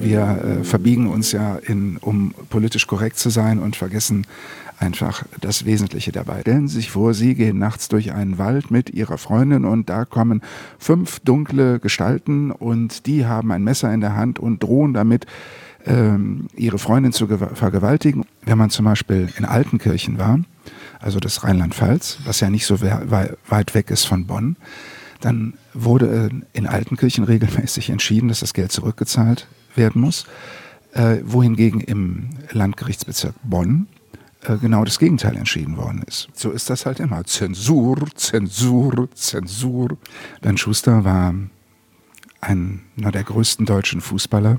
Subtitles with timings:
[0.00, 4.26] Wir äh, verbiegen uns ja, in, um politisch korrekt zu sein und vergessen
[4.78, 6.40] einfach das Wesentliche dabei.
[6.42, 10.04] Stellen Sie sich vor, Sie gehen nachts durch einen Wald mit Ihrer Freundin und da
[10.04, 10.42] kommen
[10.78, 15.26] fünf dunkle Gestalten und die haben ein Messer in der Hand und drohen damit,
[15.86, 18.24] ähm, ihre Freundin zu vergewaltigen.
[18.44, 20.40] Wenn man zum Beispiel in Altenkirchen war,
[21.00, 24.56] also das Rheinland-Pfalz, was ja nicht so weit weg ist von Bonn,
[25.20, 30.26] dann wurde in Altenkirchen regelmäßig entschieden, dass das Geld zurückgezahlt werden muss,
[30.92, 33.88] äh, wohingegen im Landgerichtsbezirk Bonn
[34.42, 36.28] äh, genau das Gegenteil entschieden worden ist.
[36.34, 37.24] So ist das halt immer.
[37.24, 39.96] Zensur, Zensur, Zensur.
[40.40, 41.34] Ben Schuster war
[42.40, 44.58] einer der größten deutschen Fußballer,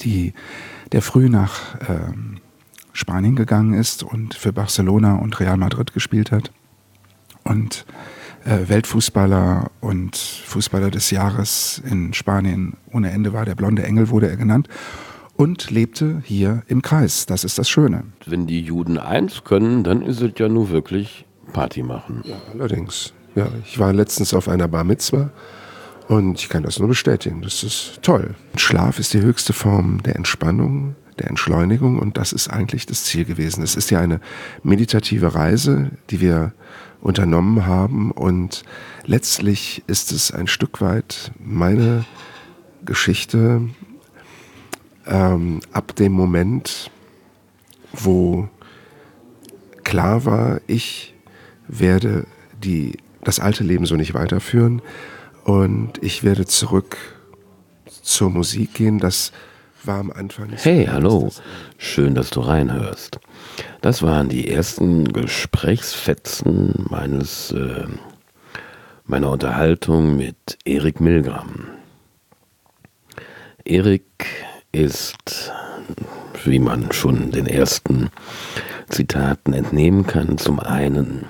[0.00, 0.32] die,
[0.92, 2.12] der früh nach äh,
[2.92, 6.50] Spanien gegangen ist und für Barcelona und Real Madrid gespielt hat.
[7.44, 7.86] Und
[8.44, 13.44] äh, Weltfußballer und Fußballer des Jahres in Spanien ohne Ende war.
[13.44, 14.68] Der blonde Engel wurde er genannt
[15.36, 17.26] und lebte hier im Kreis.
[17.26, 18.04] Das ist das Schöne.
[18.26, 22.22] Wenn die Juden eins können, dann ist es ja nur wirklich Party machen.
[22.24, 23.12] Ja, allerdings.
[23.34, 25.30] Ja, ich war letztens auf einer Bar Mitzwa
[26.08, 27.42] und ich kann das nur bestätigen.
[27.42, 28.34] Das ist toll.
[28.56, 33.26] Schlaf ist die höchste Form der Entspannung, der Entschleunigung und das ist eigentlich das Ziel
[33.26, 33.62] gewesen.
[33.62, 34.20] Es ist ja eine
[34.62, 36.54] meditative Reise, die wir
[37.02, 38.10] unternommen haben.
[38.10, 38.64] Und
[39.04, 42.06] letztlich ist es ein Stück weit meine
[42.86, 43.68] Geschichte
[45.06, 46.90] ähm, ab dem Moment,
[47.92, 48.48] wo
[49.84, 51.14] klar war, ich
[51.66, 52.26] werde
[52.62, 54.80] die, das alte Leben so nicht weiterführen
[55.48, 56.98] und ich werde zurück
[58.02, 58.98] zur Musik gehen.
[58.98, 59.32] Das
[59.82, 61.30] war am Anfang nicht Hey, hallo.
[61.78, 63.18] Schön, dass du reinhörst.
[63.80, 67.86] Das waren die ersten Gesprächsfetzen meines, äh,
[69.06, 71.68] meiner Unterhaltung mit Erik Milgram.
[73.64, 74.26] Erik
[74.70, 75.50] ist,
[76.44, 78.10] wie man schon den ersten
[78.90, 81.24] Zitaten entnehmen kann, zum einen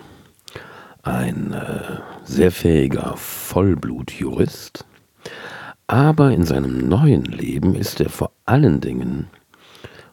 [1.04, 4.84] ein äh, sehr fähiger Vollblutjurist,
[5.86, 9.28] aber in seinem neuen Leben ist er vor allen Dingen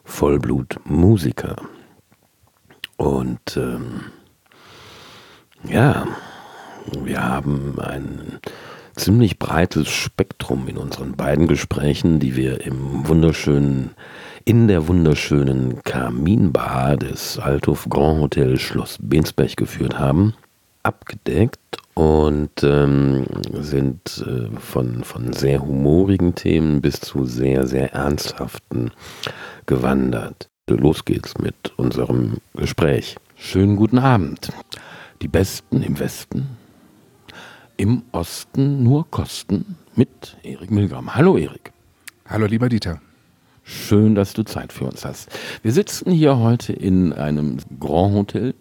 [0.04, 1.56] Vollblutmusiker.
[2.96, 4.00] Und ähm,
[5.68, 6.06] ja,
[7.04, 8.38] wir haben ein
[8.94, 13.90] ziemlich breites Spektrum in unseren beiden Gesprächen, die wir im wunderschönen,
[14.46, 20.32] in der wunderschönen Kaminbar des Althof Grand Hotel Schloss Bensberg geführt haben,
[20.86, 21.58] abgedeckt
[21.94, 28.92] und ähm, sind äh, von, von sehr humorigen Themen bis zu sehr, sehr ernsthaften
[29.66, 30.48] gewandert.
[30.68, 33.16] Los geht's mit unserem Gespräch.
[33.34, 34.50] Schönen guten Abend.
[35.22, 36.56] Die Besten im Westen,
[37.76, 41.14] im Osten nur Kosten mit Erik Milgram.
[41.14, 41.72] Hallo Erik.
[42.28, 43.00] Hallo lieber Dieter.
[43.64, 45.30] Schön, dass du Zeit für uns hast.
[45.62, 48.54] Wir sitzen hier heute in einem Grand Hotel,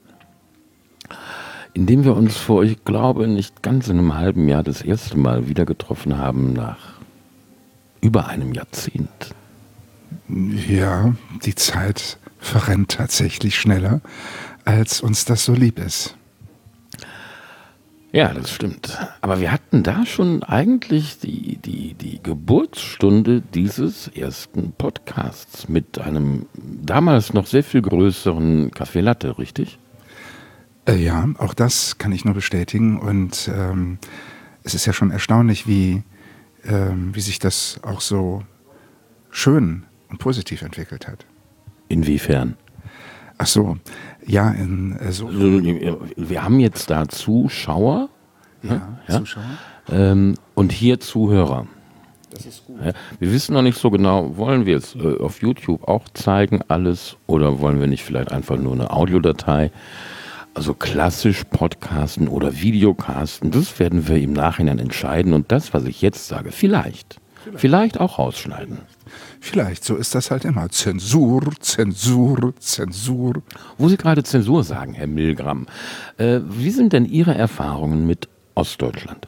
[1.76, 5.18] in dem wir uns vor, ich glaube, nicht ganz in einem halben Jahr das erste
[5.18, 6.96] Mal wieder getroffen haben nach
[8.00, 9.36] über einem Jahrzehnt.
[10.30, 14.00] Ja, die Zeit verrennt tatsächlich schneller,
[14.64, 16.16] als uns das so lieb ist.
[18.14, 18.98] Ja, das stimmt.
[19.20, 26.46] Aber wir hatten da schon eigentlich die, die, die Geburtsstunde dieses ersten Podcasts mit einem
[26.56, 29.78] damals noch sehr viel größeren Café Latte, richtig?
[30.88, 33.00] Äh, ja, auch das kann ich nur bestätigen.
[33.00, 33.98] Und ähm,
[34.64, 36.04] es ist ja schon erstaunlich, wie,
[36.66, 38.44] ähm, wie sich das auch so
[39.30, 41.26] schön und positiv entwickelt hat.
[41.88, 42.58] Inwiefern?
[43.38, 43.78] Ach so,
[44.26, 45.28] ja, in, äh, so.
[45.28, 45.62] Also,
[46.16, 48.10] wir haben jetzt da Zuschauer.
[48.62, 48.82] Ne?
[49.08, 49.20] Ja, ja?
[49.20, 49.44] Zuschauer.
[49.92, 51.68] Ähm, und hier Zuhörer.
[52.32, 52.78] Das ist gut.
[52.84, 56.62] Ja, wir wissen noch nicht so genau, wollen wir es äh, auf YouTube auch zeigen,
[56.68, 59.72] alles, oder wollen wir nicht vielleicht einfach nur eine Audiodatei?
[60.56, 65.34] Also klassisch Podcasten oder Videocasten, das werden wir im Nachhinein entscheiden.
[65.34, 68.80] Und das, was ich jetzt sage, vielleicht, vielleicht, vielleicht auch rausschneiden.
[69.42, 70.70] Vielleicht, so ist das halt immer.
[70.70, 73.44] Zensur, Zensur, Zensur.
[73.78, 75.68] Wo Sie gerade Zensur sagen, Herr Milgram,
[76.18, 79.28] äh, wie sind denn Ihre Erfahrungen mit Ostdeutschland?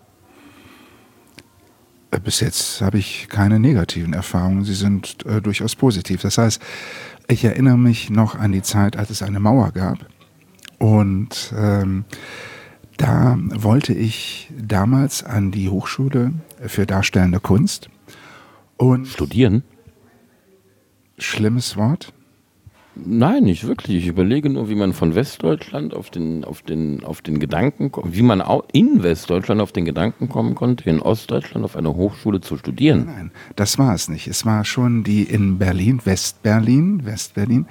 [2.11, 4.63] Äh, bis jetzt habe ich keine negativen Erfahrungen.
[4.63, 6.21] Sie sind äh, durchaus positiv.
[6.21, 6.61] Das heißt,
[7.27, 10.07] ich erinnere mich noch an die Zeit, als es eine Mauer gab.
[10.79, 12.05] Und ähm,
[12.97, 16.33] da wollte ich damals an die Hochschule
[16.65, 17.89] für Darstellende Kunst.
[18.77, 19.63] Und Studieren?
[21.17, 22.13] schlimmes Wort.
[23.05, 23.97] Nein, nicht wirklich.
[23.97, 28.15] Ich überlege nur, wie man von Westdeutschland auf den, auf den, auf den Gedanken kommt,
[28.15, 32.41] wie man auch in Westdeutschland auf den Gedanken kommen konnte, in Ostdeutschland auf einer Hochschule
[32.41, 33.05] zu studieren.
[33.05, 34.27] Nein, das war es nicht.
[34.27, 37.67] Es war schon die in Berlin, Westberlin, Westberlin.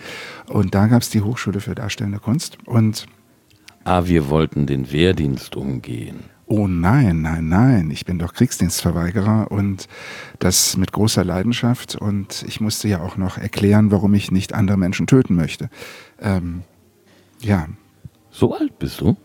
[0.49, 2.58] Und da gab es die Hochschule für Darstellende Kunst.
[2.64, 3.06] Und
[3.84, 6.36] ah, wir wollten den Wehrdienst umgehen.
[6.49, 9.89] Oh nein, nein, nein, ich bin doch Kriegsdienstverweigerer und
[10.39, 14.77] das mit großer Leidenschaft und ich musste ja auch noch erklären, warum ich nicht andere
[14.77, 15.71] Menschen töten möchte.
[16.21, 16.63] Ähm,
[17.41, 17.67] ja.
[18.31, 19.17] So alt bist du?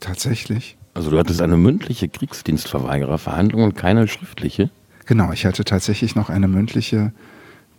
[0.00, 0.78] Tatsächlich.
[0.94, 4.70] Also du hattest eine mündliche Kriegsdienstverweigererverhandlung und keine schriftliche?
[5.04, 7.12] Genau, ich hatte tatsächlich noch eine mündliche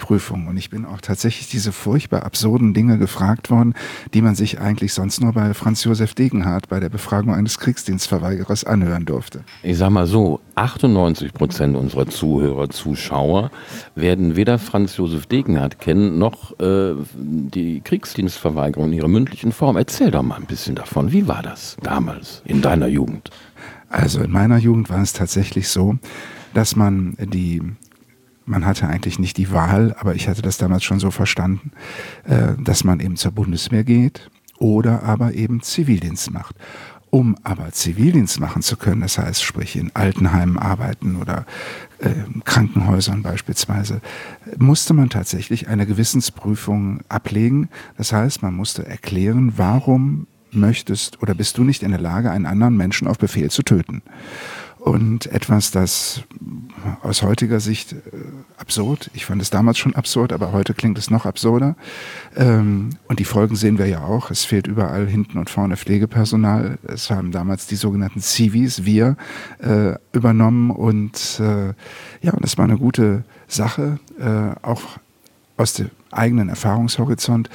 [0.01, 0.47] Prüfung.
[0.47, 3.73] Und ich bin auch tatsächlich diese furchtbar absurden Dinge gefragt worden,
[4.13, 8.65] die man sich eigentlich sonst nur bei Franz Josef Degenhardt bei der Befragung eines Kriegsdienstverweigerers
[8.65, 9.43] anhören durfte.
[9.63, 13.51] Ich sag mal so, 98 Prozent unserer Zuhörer, Zuschauer
[13.95, 19.77] werden weder Franz Josef Degenhardt kennen, noch äh, die Kriegsdienstverweigerung in ihrer mündlichen Form.
[19.77, 21.11] Erzähl doch mal ein bisschen davon.
[21.11, 23.29] Wie war das damals in deiner Jugend?
[23.89, 25.97] Also in meiner Jugend war es tatsächlich so,
[26.53, 27.61] dass man die
[28.45, 31.71] man hatte eigentlich nicht die Wahl, aber ich hatte das damals schon so verstanden,
[32.25, 36.55] äh, dass man eben zur Bundeswehr geht oder aber eben Zivildienst macht.
[37.09, 41.45] Um aber Zivildienst machen zu können, das heißt, sprich in Altenheimen arbeiten oder
[41.99, 42.09] äh,
[42.45, 43.99] Krankenhäusern beispielsweise,
[44.57, 47.67] musste man tatsächlich eine Gewissensprüfung ablegen.
[47.97, 52.45] Das heißt, man musste erklären, warum möchtest oder bist du nicht in der Lage, einen
[52.45, 54.01] anderen Menschen auf Befehl zu töten.
[54.81, 56.23] Und etwas, das
[57.03, 57.97] aus heutiger Sicht äh,
[58.57, 61.75] absurd, ich fand es damals schon absurd, aber heute klingt es noch absurder.
[62.35, 64.31] Ähm, und die Folgen sehen wir ja auch.
[64.31, 66.79] Es fehlt überall hinten und vorne Pflegepersonal.
[66.81, 69.17] Es haben damals die sogenannten Civis, wir,
[69.59, 70.71] äh, übernommen.
[70.71, 71.73] Und äh,
[72.21, 73.99] ja, und das war eine gute Sache,
[74.61, 74.81] auch
[75.57, 77.49] aus dem eigenen Erfahrungshorizont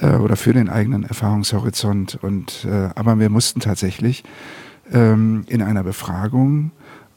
[0.00, 2.20] oder für den eigenen Erfahrungshorizont.
[2.22, 2.64] Und,
[2.94, 4.22] aber wir mussten tatsächlich
[4.92, 6.72] ähm, in einer Befragung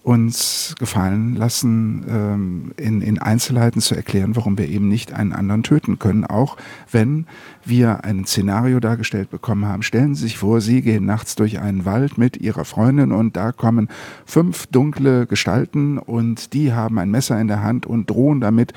[0.06, 5.64] uns gefallen lassen, ähm, in, in Einzelheiten zu erklären, warum wir eben nicht einen anderen
[5.64, 6.58] töten können, auch
[6.92, 7.26] wenn
[7.66, 9.82] wir ein Szenario dargestellt bekommen haben.
[9.82, 13.52] Stellen Sie sich vor, Sie gehen nachts durch einen Wald mit Ihrer Freundin und da
[13.52, 13.90] kommen
[14.28, 18.74] fünf dunkle Gestalten und die haben ein Messer in der Hand und drohen damit,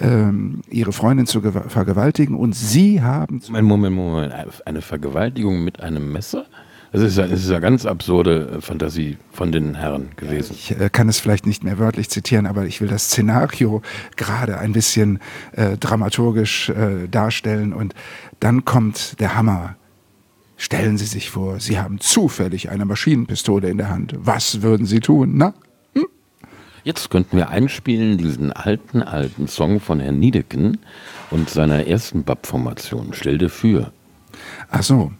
[0.00, 3.42] ähm, ihre Freundin zu vergewaltigen und Sie haben...
[3.48, 6.46] Moment, Moment, Moment, eine Vergewaltigung mit einem Messer?
[6.92, 10.54] Das ist, das ist ja ganz absurde äh, Fantasie von den Herren gewesen.
[10.54, 13.80] Ich äh, kann es vielleicht nicht mehr wörtlich zitieren, aber ich will das Szenario
[14.16, 15.18] gerade ein bisschen
[15.52, 17.72] äh, dramaturgisch äh, darstellen.
[17.72, 17.94] Und
[18.40, 19.76] dann kommt der Hammer.
[20.58, 24.14] Stellen Sie sich vor, Sie haben zufällig eine Maschinenpistole in der Hand.
[24.18, 25.32] Was würden Sie tun?
[25.34, 25.54] Na?
[25.94, 26.06] Hm?
[26.84, 30.78] Jetzt könnten wir einspielen diesen alten, alten Song von Herrn Niedeken
[31.30, 33.08] und seiner ersten BAP-Formation.
[33.12, 33.92] Stell dir für.
[34.70, 35.10] Ach so.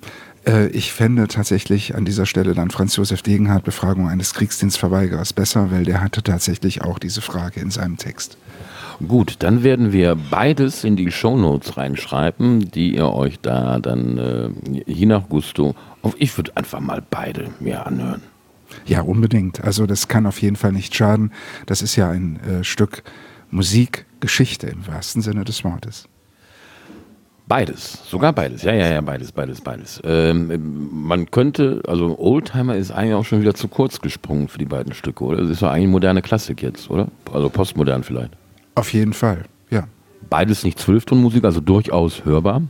[0.46, 5.70] Äh, ich fände tatsächlich an dieser Stelle dann Franz Josef Degenhardt Befragung eines Kriegsdienstverweigerers besser,
[5.70, 8.36] weil der hatte tatsächlich auch diese Frage in seinem Text.
[9.06, 14.50] Gut, dann werden wir beides in die Shownotes reinschreiben, die ihr euch da dann äh,
[14.86, 15.74] je nach Gusto,
[16.18, 18.22] ich würde einfach mal beide mir anhören.
[18.86, 19.62] Ja, unbedingt.
[19.64, 21.32] Also das kann auf jeden Fall nicht schaden.
[21.66, 23.02] Das ist ja ein äh, Stück
[23.50, 26.08] Musikgeschichte im wahrsten Sinne des Wortes.
[27.48, 28.62] Beides, sogar beides.
[28.62, 30.00] Ja, ja, ja, beides, beides, beides.
[30.04, 34.64] Ähm, man könnte, also Oldtimer ist eigentlich auch schon wieder zu kurz gesprungen für die
[34.64, 35.38] beiden Stücke, oder?
[35.38, 37.08] Das ist ja eigentlich moderne Klassik jetzt, oder?
[37.32, 38.30] Also postmodern vielleicht.
[38.74, 39.88] Auf jeden Fall, ja.
[40.30, 42.62] Beides nicht Zwölftonmusik, also durchaus hörbar.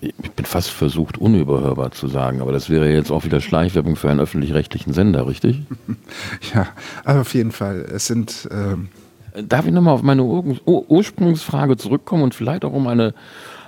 [0.00, 4.10] Ich bin fast versucht, unüberhörbar zu sagen, aber das wäre jetzt auch wieder Schleichwerbung für
[4.10, 5.62] einen öffentlich-rechtlichen Sender, richtig?
[6.54, 6.68] ja,
[7.04, 7.80] aber auf jeden Fall.
[7.80, 8.46] Es sind.
[8.52, 8.88] Ähm
[9.34, 13.14] Darf ich nochmal auf meine Ur Ur Ursprungsfrage zurückkommen und vielleicht auch um eine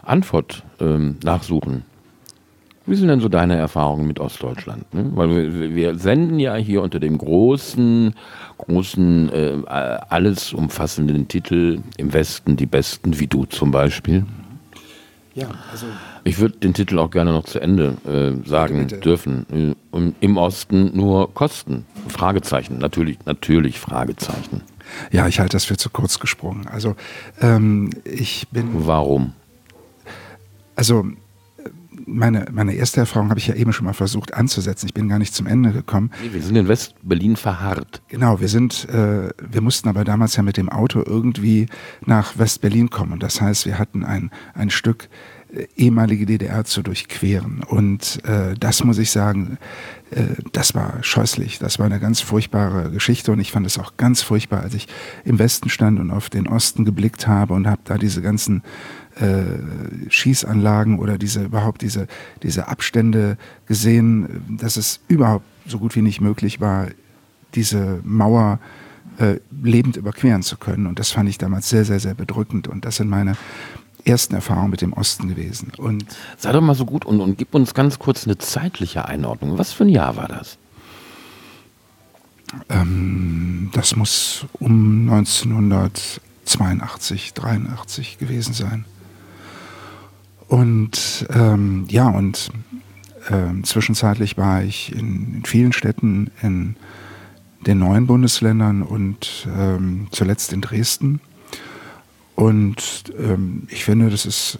[0.02, 1.85] Antwort ähm, nachsuchen?
[2.87, 4.93] Wie sind denn so deine Erfahrungen mit Ostdeutschland?
[4.93, 5.11] Ne?
[5.14, 8.14] Weil wir, wir, senden ja hier unter dem großen,
[8.59, 14.25] großen, äh, alles umfassenden Titel im Westen die Besten, wie du zum Beispiel.
[15.35, 15.87] Ja, also.
[16.25, 19.00] Ich würde den Titel auch gerne noch zu Ende äh, sagen bitte, bitte.
[19.00, 19.76] dürfen.
[19.93, 21.87] Äh, Im Osten nur Kosten.
[22.09, 22.79] Fragezeichen.
[22.79, 24.62] Natürlich, natürlich Fragezeichen.
[25.11, 26.66] Ja, ich halte das für zu kurz gesprungen.
[26.66, 26.97] Also
[27.40, 28.68] ähm, ich bin.
[28.73, 29.32] Warum?
[30.76, 31.04] Also
[32.06, 34.87] meine, meine erste Erfahrung habe ich ja eben schon mal versucht anzusetzen.
[34.87, 36.11] Ich bin gar nicht zum Ende gekommen.
[36.23, 38.02] Nee, wir sind in West-Berlin verharrt.
[38.09, 41.66] Genau, wir sind, äh, wir mussten aber damals ja mit dem Auto irgendwie
[42.04, 43.12] nach West-Berlin kommen.
[43.12, 45.09] Und das heißt, wir hatten ein, ein Stück
[45.76, 47.62] ehemalige DDR zu durchqueren.
[47.66, 49.59] Und äh, das muss ich sagen,
[50.11, 51.59] äh, das war scheußlich.
[51.59, 54.87] Das war eine ganz furchtbare Geschichte und ich fand es auch ganz furchtbar, als ich
[55.25, 58.62] im Westen stand und auf den Osten geblickt habe und habe da diese ganzen
[59.16, 62.07] äh, Schießanlagen oder diese überhaupt diese,
[62.42, 66.88] diese Abstände gesehen, dass es überhaupt so gut wie nicht möglich war,
[67.54, 68.61] diese Mauer
[69.19, 70.87] äh, lebend überqueren zu können.
[70.87, 72.69] Und das fand ich damals sehr, sehr, sehr bedrückend.
[72.69, 73.37] Und das sind meine
[74.04, 75.73] ersten Erfahrungen mit dem Osten gewesen.
[75.76, 76.04] Und
[76.37, 79.59] Sei doch mal so gut und, und gib uns ganz kurz eine zeitliche Einordnung.
[79.59, 80.59] Was für ein Jahr war das?
[82.69, 88.85] Ähm, das muss um 1982, 83 gewesen sein.
[90.49, 92.50] Und ähm, ja, und
[93.30, 96.76] ähm, zwischenzeitlich war ich in, in, vielen Städten in
[97.66, 101.21] den neuen Bundesländern und ähm, zuletzt in Dresden.
[102.40, 104.59] Und ähm, ich finde, das ist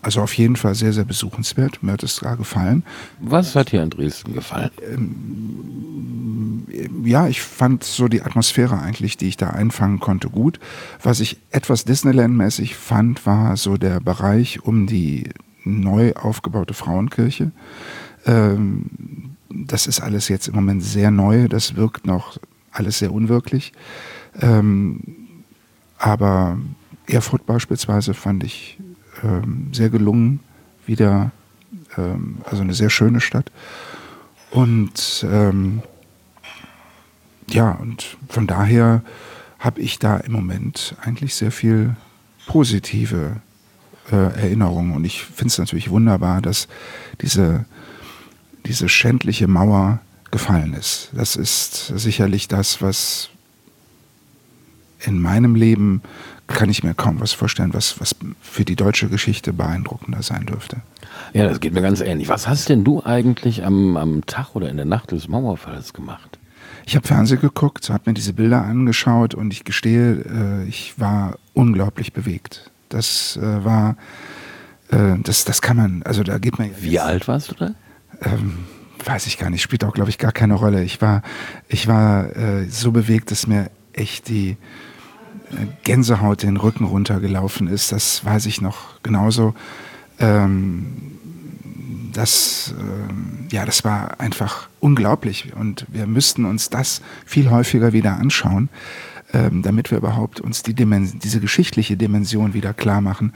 [0.00, 1.82] also auf jeden Fall sehr, sehr besuchenswert.
[1.82, 2.84] Mir hat es da gefallen.
[3.20, 4.70] Was hat dir in Dresden gefallen?
[4.90, 6.66] Ähm,
[7.04, 10.58] ja, ich fand so die Atmosphäre eigentlich, die ich da einfangen konnte, gut.
[11.02, 15.28] Was ich etwas Disneyland-mäßig fand, war so der Bereich um die
[15.64, 17.50] neu aufgebaute Frauenkirche.
[18.24, 18.86] Ähm,
[19.50, 21.46] das ist alles jetzt im Moment sehr neu.
[21.48, 22.38] Das wirkt noch
[22.72, 23.74] alles sehr unwirklich.
[24.40, 25.23] Ähm,
[26.04, 26.58] aber
[27.06, 28.78] Erfurt beispielsweise fand ich
[29.22, 30.40] ähm, sehr gelungen,
[30.84, 31.30] wieder,
[31.96, 33.50] ähm, also eine sehr schöne Stadt.
[34.50, 35.80] Und ähm,
[37.48, 39.02] ja, und von daher
[39.58, 41.96] habe ich da im Moment eigentlich sehr viel
[42.46, 43.36] positive
[44.12, 44.92] äh, Erinnerungen.
[44.92, 46.68] Und ich finde es natürlich wunderbar, dass
[47.22, 47.64] diese,
[48.66, 51.08] diese schändliche Mauer gefallen ist.
[51.14, 53.30] Das ist sicherlich das, was
[55.06, 56.02] in meinem Leben
[56.46, 60.78] kann ich mir kaum was vorstellen, was, was für die deutsche Geschichte beeindruckender sein dürfte.
[61.32, 62.28] Ja, das geht mir ganz ähnlich.
[62.28, 66.38] Was hast denn du eigentlich am, am Tag oder in der Nacht des Mauerfalls gemacht?
[66.86, 71.38] Ich habe Fernsehen geguckt, habe mir diese Bilder angeschaut und ich gestehe, äh, ich war
[71.54, 72.70] unglaublich bewegt.
[72.90, 73.96] Das äh, war,
[74.90, 76.70] äh, das, das kann man, also da geht man.
[76.78, 77.70] Wie alt warst du da?
[78.20, 78.58] Ähm,
[79.02, 80.84] weiß ich gar nicht, spielt auch, glaube ich, gar keine Rolle.
[80.84, 81.22] Ich war,
[81.68, 82.28] ich war
[82.68, 84.56] so bewegt, dass mir echt die,
[85.82, 87.92] Gänsehaut den Rücken runtergelaufen ist.
[87.92, 89.54] Das weiß ich noch genauso.
[90.18, 91.14] Ähm,
[92.12, 98.16] das, äh, ja, das war einfach unglaublich und wir müssten uns das viel häufiger wieder
[98.16, 98.68] anschauen,
[99.32, 103.32] ähm, damit wir überhaupt uns die Dimension, diese geschichtliche Dimension wieder klar machen.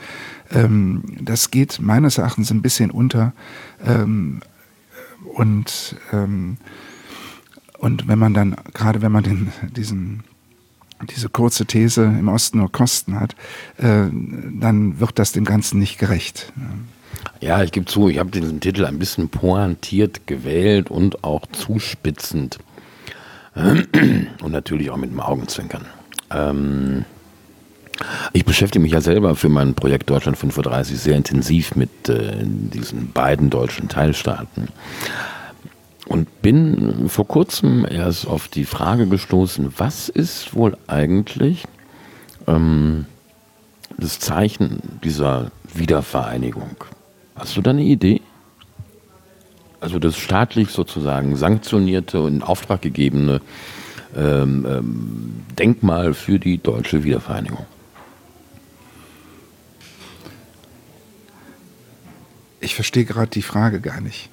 [0.52, 3.32] Ähm, das geht meines Erachtens ein bisschen unter
[3.84, 4.40] ähm,
[5.34, 6.58] und ähm,
[7.78, 10.24] und wenn man dann, gerade wenn man den, diesen
[11.10, 13.34] diese kurze These im Osten nur Kosten hat,
[13.76, 16.52] äh, dann wird das dem Ganzen nicht gerecht.
[17.40, 22.58] Ja, ich gebe zu, ich habe diesen Titel ein bisschen pointiert gewählt und auch zuspitzend.
[23.54, 25.84] Und natürlich auch mit dem Augenzwinkern.
[26.30, 27.04] Ähm,
[28.32, 33.10] ich beschäftige mich ja selber für mein Projekt Deutschland 35 sehr intensiv mit äh, diesen
[33.10, 34.68] beiden deutschen Teilstaaten.
[36.48, 41.64] Bin vor kurzem erst auf die Frage gestoßen, was ist wohl eigentlich
[42.46, 43.04] ähm,
[43.98, 46.74] das Zeichen dieser Wiedervereinigung?
[47.36, 48.22] Hast du da eine Idee?
[49.80, 53.42] Also das staatlich sozusagen sanktionierte und in Auftrag gegebene
[54.16, 57.66] ähm, ähm, Denkmal für die deutsche Wiedervereinigung.
[62.60, 64.30] Ich verstehe gerade die Frage gar nicht.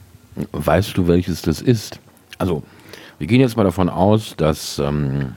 [0.54, 2.00] Weißt du, welches das ist?
[2.38, 2.64] Also,
[3.18, 5.36] wir gehen jetzt mal davon aus, dass ähm,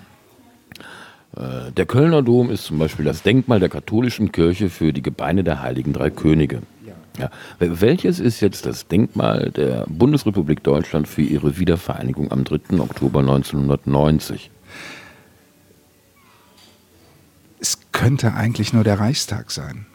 [1.36, 5.44] äh, der Kölner Dom ist zum Beispiel das Denkmal der katholischen Kirche für die Gebeine
[5.44, 6.62] der Heiligen Drei Könige.
[7.18, 7.30] Ja.
[7.58, 12.78] Welches ist jetzt das Denkmal der Bundesrepublik Deutschland für ihre Wiedervereinigung am 3.
[12.78, 14.50] Oktober 1990?
[17.60, 19.86] Es könnte eigentlich nur der Reichstag sein.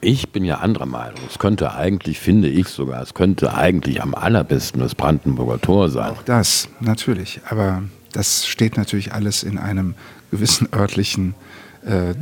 [0.00, 1.18] Ich bin ja anderer Meinung.
[1.28, 6.12] Es könnte eigentlich, finde ich sogar, es könnte eigentlich am allerbesten das Brandenburger Tor sein.
[6.12, 7.40] Auch das, natürlich.
[7.48, 9.94] Aber das steht natürlich alles in einem
[10.30, 11.34] gewissen örtlichen,
[11.84, 12.14] äh,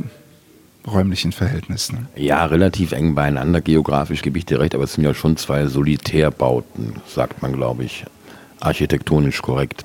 [0.87, 1.91] räumlichen Verhältnis.
[1.91, 2.07] Ne?
[2.15, 5.67] Ja, relativ eng beieinander, geografisch gebe ich dir recht, aber es sind ja schon zwei
[5.67, 8.05] Solitärbauten, sagt man, glaube ich,
[8.59, 9.83] architektonisch korrekt.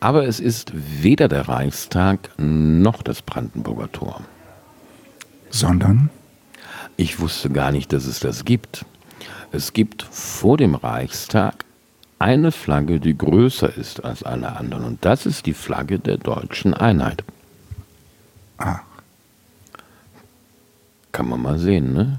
[0.00, 4.20] Aber es ist weder der Reichstag noch das Brandenburger Tor.
[5.50, 6.10] Sondern?
[7.00, 8.84] Ich wusste gar nicht, dass es das gibt.
[9.52, 11.64] Es gibt vor dem Reichstag
[12.18, 14.84] eine Flagge, die größer ist als alle anderen.
[14.84, 17.22] Und das ist die Flagge der deutschen Einheit.
[18.56, 18.80] Ah.
[21.12, 22.18] Kann man mal sehen, ne?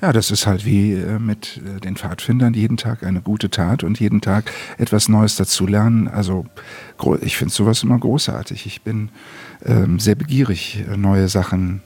[0.00, 3.84] Ja, das ist halt wie äh, mit äh, den Pfadfindern, jeden Tag eine gute Tat
[3.84, 6.08] und jeden Tag etwas Neues dazulernen.
[6.08, 6.46] Also
[7.20, 8.66] ich finde sowas immer großartig.
[8.66, 9.10] Ich bin
[9.64, 11.80] ähm, sehr begierig, äh, neue Sachen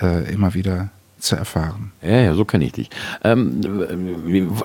[0.00, 0.88] äh, immer wieder
[1.22, 1.92] zu erfahren.
[2.02, 2.90] Ja, ja, so kenne ich dich.
[3.22, 3.60] Ähm,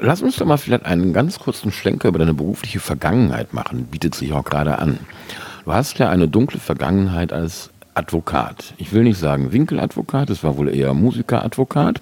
[0.02, 3.86] lass uns doch mal vielleicht einen ganz kurzen Schlenker über deine berufliche Vergangenheit machen.
[3.86, 5.00] Bietet sich auch gerade an.
[5.66, 8.74] Du hast ja eine dunkle Vergangenheit als Advokat.
[8.78, 12.02] Ich will nicht sagen Winkeladvokat, es war wohl eher Musikeradvokat.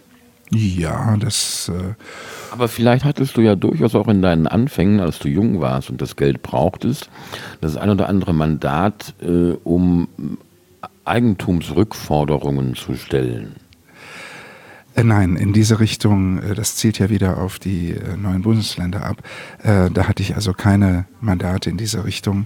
[0.52, 1.72] Ja, das.
[1.74, 1.96] Äh
[2.52, 6.02] Aber vielleicht hattest du ja durchaus auch in deinen Anfängen, als du jung warst und
[6.02, 7.10] das Geld brauchtest,
[7.62, 10.08] das ein oder andere Mandat, äh, um
[11.04, 13.56] Eigentumsrückforderungen zu stellen.
[14.96, 19.06] Äh, nein, in diese Richtung, äh, das zielt ja wieder auf die äh, neuen Bundesländer
[19.06, 19.22] ab.
[19.64, 22.46] Da hatte ich also keine Mandate in diese Richtung.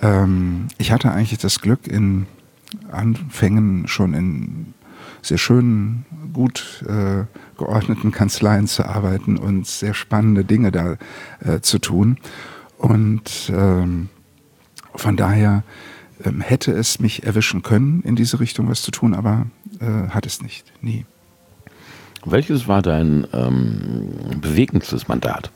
[0.00, 2.26] Ähm, ich hatte eigentlich das Glück, in
[2.90, 4.74] Anfängen schon in
[5.20, 6.84] sehr schönen, gut
[7.58, 10.96] geordneten Kanzleien zu arbeiten und sehr spannende Dinge da
[11.60, 12.18] zu tun.
[12.78, 14.08] Und ähm,
[14.94, 15.62] von daher
[16.24, 19.46] ähm, hätte es mich erwischen können, in diese Richtung was zu tun, aber
[20.10, 21.04] hat es nicht, nie.
[22.24, 25.50] Welches war dein ähm, bewegendstes Mandat?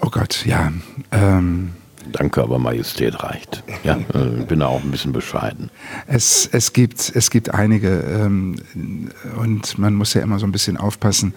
[0.00, 0.72] Oh Gott, ja.
[1.10, 1.72] Ähm,
[2.12, 3.64] Danke, aber Majestät reicht.
[3.82, 5.70] Ja, äh, bin da auch ein bisschen bescheiden.
[6.06, 8.56] Es, es, gibt, es gibt einige ähm,
[9.38, 11.34] und man muss ja immer so ein bisschen aufpassen.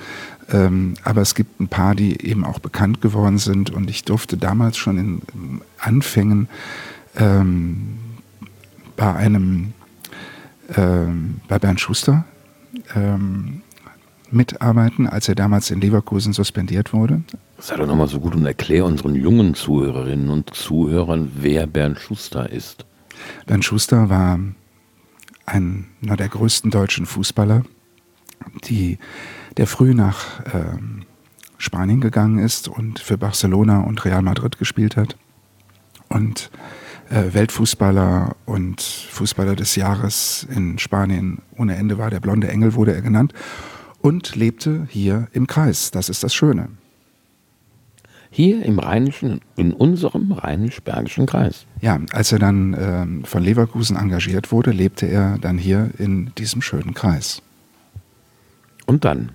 [0.52, 4.38] Ähm, aber es gibt ein paar, die eben auch bekannt geworden sind und ich durfte
[4.38, 5.22] damals schon in
[5.80, 6.50] Anfängen
[7.16, 7.98] ähm,
[8.98, 9.74] bei einem,
[10.76, 12.26] ähm, bei Bernd Schuster
[12.96, 13.62] ähm,
[14.32, 17.22] mitarbeiten, als er damals in Leverkusen suspendiert wurde.
[17.60, 22.50] Sei doch nochmal so gut und erklär unseren jungen Zuhörerinnen und Zuhörern, wer Bernd Schuster
[22.50, 22.86] ist.
[23.46, 24.40] Bernd Schuster war
[25.46, 27.64] einer der größten deutschen Fußballer,
[28.66, 29.00] die,
[29.56, 31.04] der früh nach ähm,
[31.58, 35.18] Spanien gegangen ist und für Barcelona und Real Madrid gespielt hat.
[36.10, 36.52] Und
[37.10, 42.10] äh, Weltfußballer und Fußballer des Jahres in Spanien ohne Ende war.
[42.10, 43.34] Der blonde Engel wurde er genannt
[44.02, 45.92] und lebte hier im Kreis.
[45.92, 46.70] Das ist das Schöne.
[48.30, 51.66] Hier im Rheinischen, in unserem rheinisch-bergischen Kreis.
[51.82, 56.62] Ja, als er dann äh, von Leverkusen engagiert wurde, lebte er dann hier in diesem
[56.62, 57.42] schönen Kreis.
[58.86, 59.32] Und dann?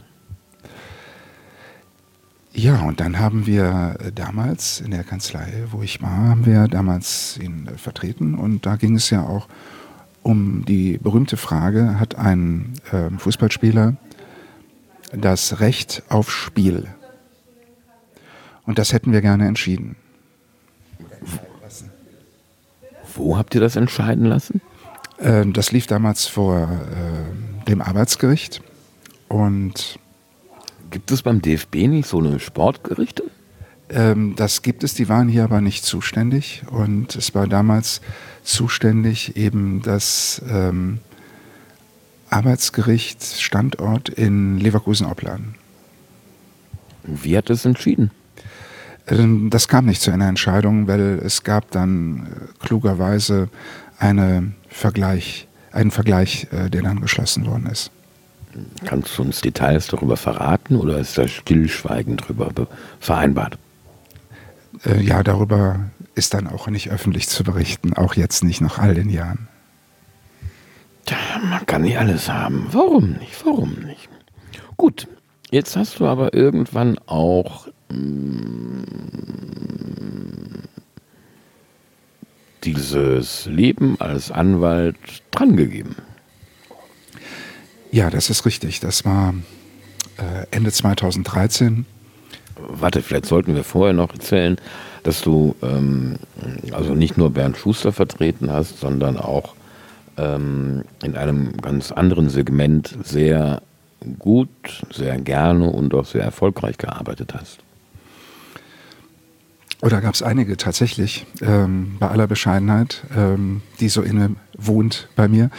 [2.55, 6.69] Ja, und dann haben wir äh, damals in der Kanzlei, wo ich war, haben wir
[6.69, 9.49] damals ihn äh, vertreten und da ging es ja auch
[10.23, 13.97] um die berühmte Frage, hat ein äh, Fußballspieler
[15.13, 16.89] das Recht auf Spiel?
[18.65, 19.97] Und das hätten wir gerne entschieden.
[23.15, 24.61] Wo habt ihr das entscheiden lassen?
[25.19, 28.63] Äh, das lief damals vor äh, dem Arbeitsgericht
[29.29, 29.99] und
[30.93, 33.25] Gibt es beim DFB nicht so eine Sportgerichte?
[33.89, 36.65] Ähm, das gibt es, die waren hier aber nicht zuständig.
[36.71, 38.03] Und es war damals
[38.45, 40.99] zuständig eben das ähm,
[42.33, 45.55] Arbeitsgericht Standort in Leverkusen-Opladen.
[47.05, 48.11] Wie hat es entschieden?
[49.07, 53.49] Ähm, das kam nicht zu einer Entscheidung, weil es gab dann äh, klugerweise
[53.99, 57.91] eine Vergleich, einen Vergleich, äh, der dann geschlossen worden ist.
[58.85, 62.51] Kannst du uns Details darüber verraten oder ist da Stillschweigen darüber
[63.01, 63.59] vereinbart?
[64.85, 65.81] Äh, ja, darüber
[66.15, 69.49] ist dann auch nicht öffentlich zu berichten, auch jetzt nicht nach all den Jahren.
[71.43, 72.67] Man kann nicht alles haben.
[72.71, 73.45] Warum nicht?
[73.45, 74.09] Warum nicht?
[74.77, 75.09] Gut,
[75.51, 78.85] jetzt hast du aber irgendwann auch mh, mm,
[82.65, 84.97] dieses Leben als Anwalt
[85.31, 85.97] drangegeben.
[87.91, 88.81] Ja, das ist richtig.
[88.81, 89.35] Das war
[90.19, 91.85] äh, Ende 2013.
[92.57, 94.57] Warte, vielleicht sollten wir vorher noch erzählen,
[95.03, 96.17] dass du ähm,
[96.71, 99.55] also nicht nur Bernd Schuster vertreten hast, sondern auch
[100.17, 103.63] ähm, in einem ganz anderen Segment sehr
[104.19, 104.49] gut,
[104.91, 107.59] sehr gerne und auch sehr erfolgreich gearbeitet hast.
[109.83, 115.27] Oder gab es einige tatsächlich, ähm, bei aller Bescheidenheit, ähm, die so inne wohnt bei
[115.27, 115.51] mir.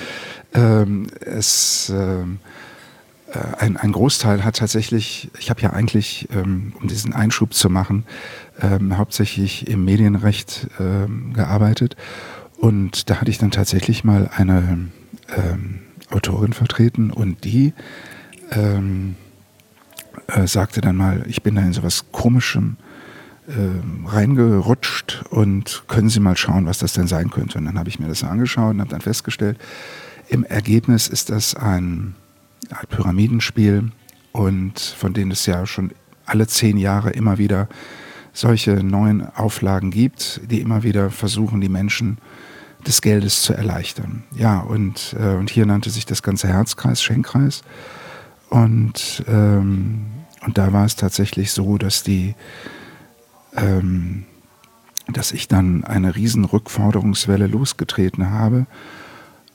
[0.53, 2.39] Ähm, es, ähm,
[3.33, 7.69] äh, ein, ein, Großteil hat tatsächlich, ich habe ja eigentlich, ähm, um diesen Einschub zu
[7.69, 8.05] machen,
[8.61, 10.67] ähm, hauptsächlich im Medienrecht
[11.33, 11.97] gearbeitet.
[12.63, 14.87] Und da hatte ich dann tatsächlich mal eine
[15.35, 15.79] ähm,
[16.11, 17.73] Autorin vertreten und die
[18.51, 22.77] äh, sagte dann mal, ich bin da in sowas Komischem
[23.47, 23.51] äh,
[24.07, 27.57] reingerutscht und können Sie mal schauen, was das denn sein könnte.
[27.57, 29.57] Und dann habe ich mir das angeschaut und habe dann festgestellt,
[30.29, 32.15] Im Ergebnis ist das ein,
[32.69, 33.91] ein Pyramidenspiel
[34.31, 35.91] und von denen es ja schon
[36.25, 37.67] alle zehn Jahre immer wieder
[38.31, 42.19] solche neuen Auflagen gibt, die immer wieder versuchen, die Menschen
[42.87, 44.23] des Geldes zu erleichtern.
[44.35, 47.63] Ja, und, äh, und hier nannte sich das ganze Herzkreis, Schenkkreis.
[48.49, 50.05] Und, ähm,
[50.45, 52.35] und da war es tatsächlich so, dass die,
[53.55, 54.25] ähm,
[55.07, 58.65] dass ich dann eine riesen Rückforderungswelle losgetreten habe.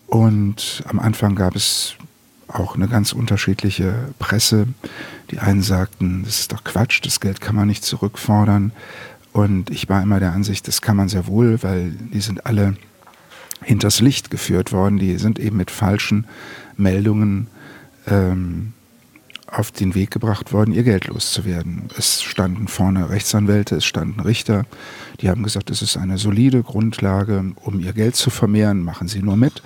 [0.06, 1.94] Und am Anfang gab es
[2.48, 4.66] auch eine ganz unterschiedliche Presse.
[5.30, 8.72] Die einen sagten, das ist doch Quatsch, das Geld kann man nicht zurückfordern.
[9.32, 12.76] Und ich war immer der Ansicht, das kann man sehr wohl, weil die sind alle
[13.62, 14.98] hinters Licht geführt worden.
[14.98, 16.26] Die sind eben mit falschen
[16.76, 17.48] Meldungen
[18.06, 18.72] ähm,
[19.50, 21.84] auf den Weg gebracht worden, ihr Geld loszuwerden.
[21.96, 24.66] Es standen vorne Rechtsanwälte, es standen Richter,
[25.20, 29.22] die haben gesagt, es ist eine solide Grundlage, um ihr Geld zu vermehren, machen Sie
[29.22, 29.62] nur mit.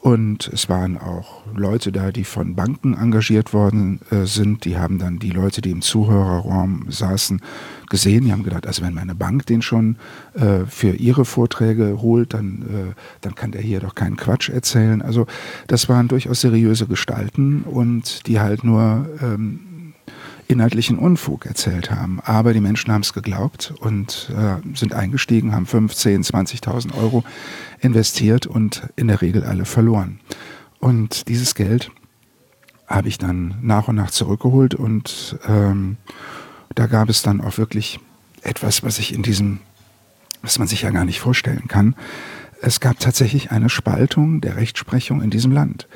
[0.00, 4.64] Und es waren auch Leute da, die von Banken engagiert worden äh, sind.
[4.64, 7.42] Die haben dann die Leute, die im Zuhörerraum saßen,
[7.90, 8.24] gesehen.
[8.24, 9.96] Die haben gedacht, also wenn meine Bank den schon
[10.32, 15.02] äh, für ihre Vorträge holt, dann, äh, dann kann der hier doch keinen Quatsch erzählen.
[15.02, 15.26] Also
[15.66, 19.60] das waren durchaus seriöse Gestalten und die halt nur ähm,
[20.50, 22.20] inhaltlichen Unfug erzählt haben.
[22.20, 27.24] Aber die Menschen haben es geglaubt und äh, sind eingestiegen, haben 15, 20.000 Euro
[27.80, 30.20] investiert und in der Regel alle verloren.
[30.80, 31.90] Und dieses Geld
[32.86, 35.96] habe ich dann nach und nach zurückgeholt und ähm,
[36.74, 38.00] da gab es dann auch wirklich
[38.42, 39.60] etwas, was ich in diesem,
[40.42, 41.94] was man sich ja gar nicht vorstellen kann.
[42.62, 45.86] Es gab tatsächlich eine Spaltung der Rechtsprechung in diesem Land.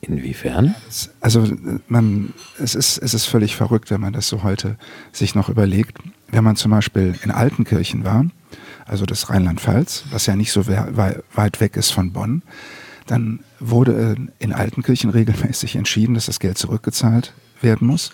[0.00, 0.74] Inwiefern?
[1.20, 1.46] Also
[1.88, 4.76] man, es ist, es ist völlig verrückt, wenn man das so heute
[5.12, 5.98] sich noch überlegt.
[6.30, 8.26] Wenn man zum Beispiel in Altenkirchen war,
[8.86, 12.42] also das Rheinland-Pfalz, was ja nicht so weit weg ist von Bonn,
[13.06, 18.12] dann wurde in Altenkirchen regelmäßig entschieden, dass das Geld zurückgezahlt werden muss,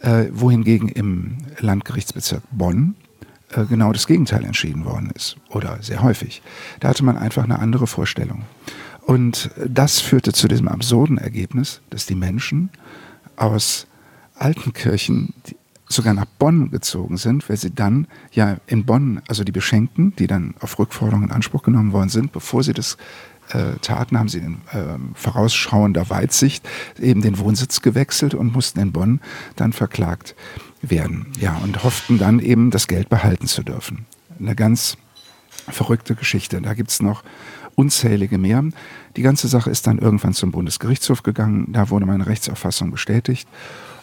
[0.00, 2.94] äh, wohingegen im Landgerichtsbezirk Bonn
[3.50, 6.42] äh, genau das Gegenteil entschieden worden ist oder sehr häufig.
[6.78, 8.42] Da hatte man einfach eine andere Vorstellung.
[9.06, 12.70] Und das führte zu diesem absurden Ergebnis, dass die Menschen
[13.36, 13.86] aus
[14.34, 15.34] Altenkirchen
[15.88, 20.28] sogar nach Bonn gezogen sind, weil sie dann ja in Bonn, also die Beschenkten, die
[20.28, 22.96] dann auf Rückforderung in Anspruch genommen worden sind, bevor sie das
[23.52, 26.66] äh, taten, haben sie in äh, vorausschauender Weitsicht
[27.00, 29.20] eben den Wohnsitz gewechselt und mussten in Bonn
[29.56, 30.36] dann verklagt
[30.80, 31.26] werden.
[31.40, 34.06] Ja, und hofften dann eben das Geld behalten zu dürfen.
[34.38, 34.96] Eine ganz
[35.68, 36.60] verrückte Geschichte.
[36.60, 37.22] Da gibt es noch
[37.80, 38.62] unzählige mehr.
[39.16, 41.72] Die ganze Sache ist dann irgendwann zum Bundesgerichtshof gegangen.
[41.72, 43.48] Da wurde meine Rechtsauffassung bestätigt.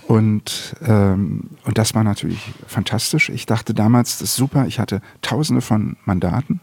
[0.07, 3.29] Und, ähm, und das war natürlich fantastisch.
[3.29, 4.65] Ich dachte damals, das ist super.
[4.65, 6.59] Ich hatte tausende von Mandaten.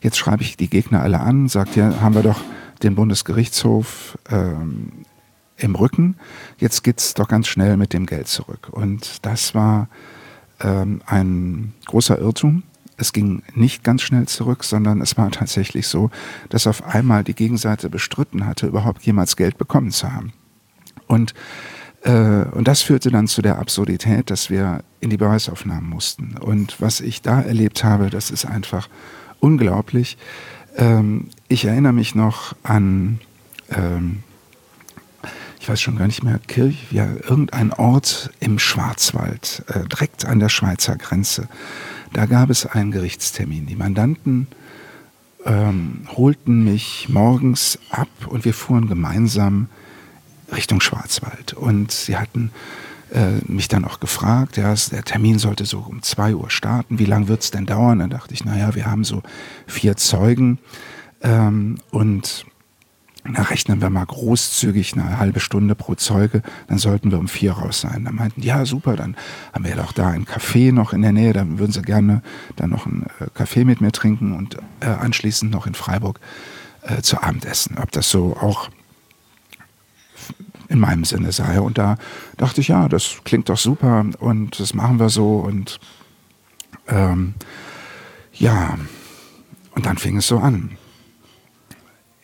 [0.00, 2.40] Jetzt schreibe ich die Gegner alle an, sagt ja, haben wir doch
[2.82, 5.04] den Bundesgerichtshof ähm,
[5.58, 6.16] im Rücken.
[6.58, 8.68] Jetzt geht's doch ganz schnell mit dem Geld zurück.
[8.70, 9.88] Und das war
[10.60, 12.62] ähm, ein großer Irrtum
[12.96, 16.10] es ging nicht ganz schnell zurück, sondern es war tatsächlich so,
[16.48, 20.32] dass auf einmal die Gegenseite bestritten hatte, überhaupt jemals Geld bekommen zu haben.
[21.06, 21.34] Und,
[22.02, 26.36] äh, und das führte dann zu der Absurdität, dass wir in die Beweisaufnahmen mussten.
[26.38, 28.88] Und was ich da erlebt habe, das ist einfach
[29.40, 30.16] unglaublich.
[30.76, 33.20] Ähm, ich erinnere mich noch an,
[33.70, 34.22] ähm,
[35.60, 40.38] ich weiß schon gar nicht mehr, Kirch, ja, irgendein Ort im Schwarzwald, äh, direkt an
[40.38, 41.48] der Schweizer Grenze.
[42.14, 43.66] Da gab es einen Gerichtstermin.
[43.66, 44.46] Die Mandanten
[45.44, 49.68] ähm, holten mich morgens ab und wir fuhren gemeinsam
[50.54, 51.54] Richtung Schwarzwald.
[51.54, 52.52] Und sie hatten
[53.12, 57.00] äh, mich dann auch gefragt, ja, der Termin sollte so um zwei Uhr starten.
[57.00, 57.98] Wie lange wird es denn dauern?
[57.98, 59.24] Dann dachte ich, naja, wir haben so
[59.66, 60.60] vier Zeugen.
[61.20, 62.46] Ähm, und
[63.26, 67.52] na, rechnen wir mal großzügig eine halbe Stunde pro Zeuge, dann sollten wir um vier
[67.52, 68.04] raus sein.
[68.04, 69.16] Dann meinten, ja, super, dann
[69.52, 72.22] haben wir doch da ein Café noch in der Nähe, dann würden sie gerne
[72.56, 76.20] dann noch einen äh, Kaffee mit mir trinken und äh, anschließend noch in Freiburg
[76.82, 77.78] äh, zu Abend essen.
[77.78, 78.68] Ob das so auch
[80.68, 81.60] in meinem Sinne sei.
[81.60, 81.96] Und da
[82.36, 85.80] dachte ich, ja, das klingt doch super und das machen wir so und
[86.88, 87.34] ähm,
[88.34, 88.78] ja,
[89.70, 90.76] und dann fing es so an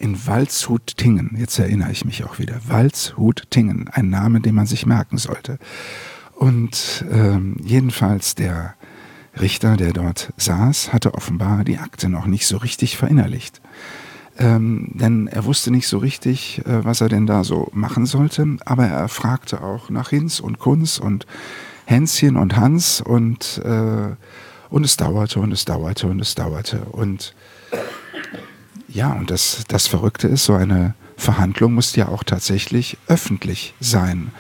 [0.01, 1.37] in Waldshut-Tingen.
[1.39, 2.59] Jetzt erinnere ich mich auch wieder.
[2.67, 5.59] Waldshut-Tingen, ein Name, den man sich merken sollte.
[6.35, 8.75] Und ähm, jedenfalls der
[9.39, 13.61] Richter, der dort saß, hatte offenbar die Akte noch nicht so richtig verinnerlicht.
[14.39, 18.57] Ähm, denn er wusste nicht so richtig, äh, was er denn da so machen sollte,
[18.65, 21.27] aber er fragte auch nach Hinz und Kunz und
[21.85, 24.15] Hänschen und Hans und, äh,
[24.71, 26.87] und es dauerte und es dauerte und es dauerte.
[26.91, 27.35] Und
[28.93, 34.33] ja, und das, das Verrückte ist, so eine Verhandlung musste ja auch tatsächlich öffentlich sein.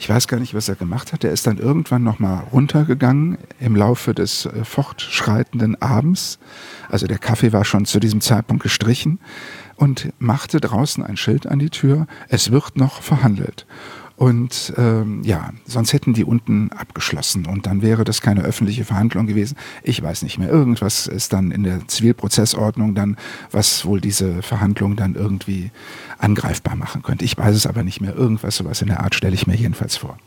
[0.00, 1.24] Ich weiß gar nicht, was er gemacht hat.
[1.24, 6.38] Er ist dann irgendwann nochmal runtergegangen im Laufe des äh, fortschreitenden Abends.
[6.88, 9.18] Also der Kaffee war schon zu diesem Zeitpunkt gestrichen
[9.74, 12.06] und machte draußen ein Schild an die Tür.
[12.28, 13.66] Es wird noch verhandelt.
[14.18, 19.28] Und ähm, ja, sonst hätten die unten abgeschlossen und dann wäre das keine öffentliche Verhandlung
[19.28, 19.56] gewesen.
[19.84, 20.48] Ich weiß nicht mehr.
[20.48, 23.16] Irgendwas ist dann in der Zivilprozessordnung dann,
[23.52, 25.70] was wohl diese Verhandlung dann irgendwie
[26.18, 27.24] angreifbar machen könnte.
[27.24, 28.16] Ich weiß es aber nicht mehr.
[28.16, 30.18] Irgendwas sowas in der Art stelle ich mir jedenfalls vor.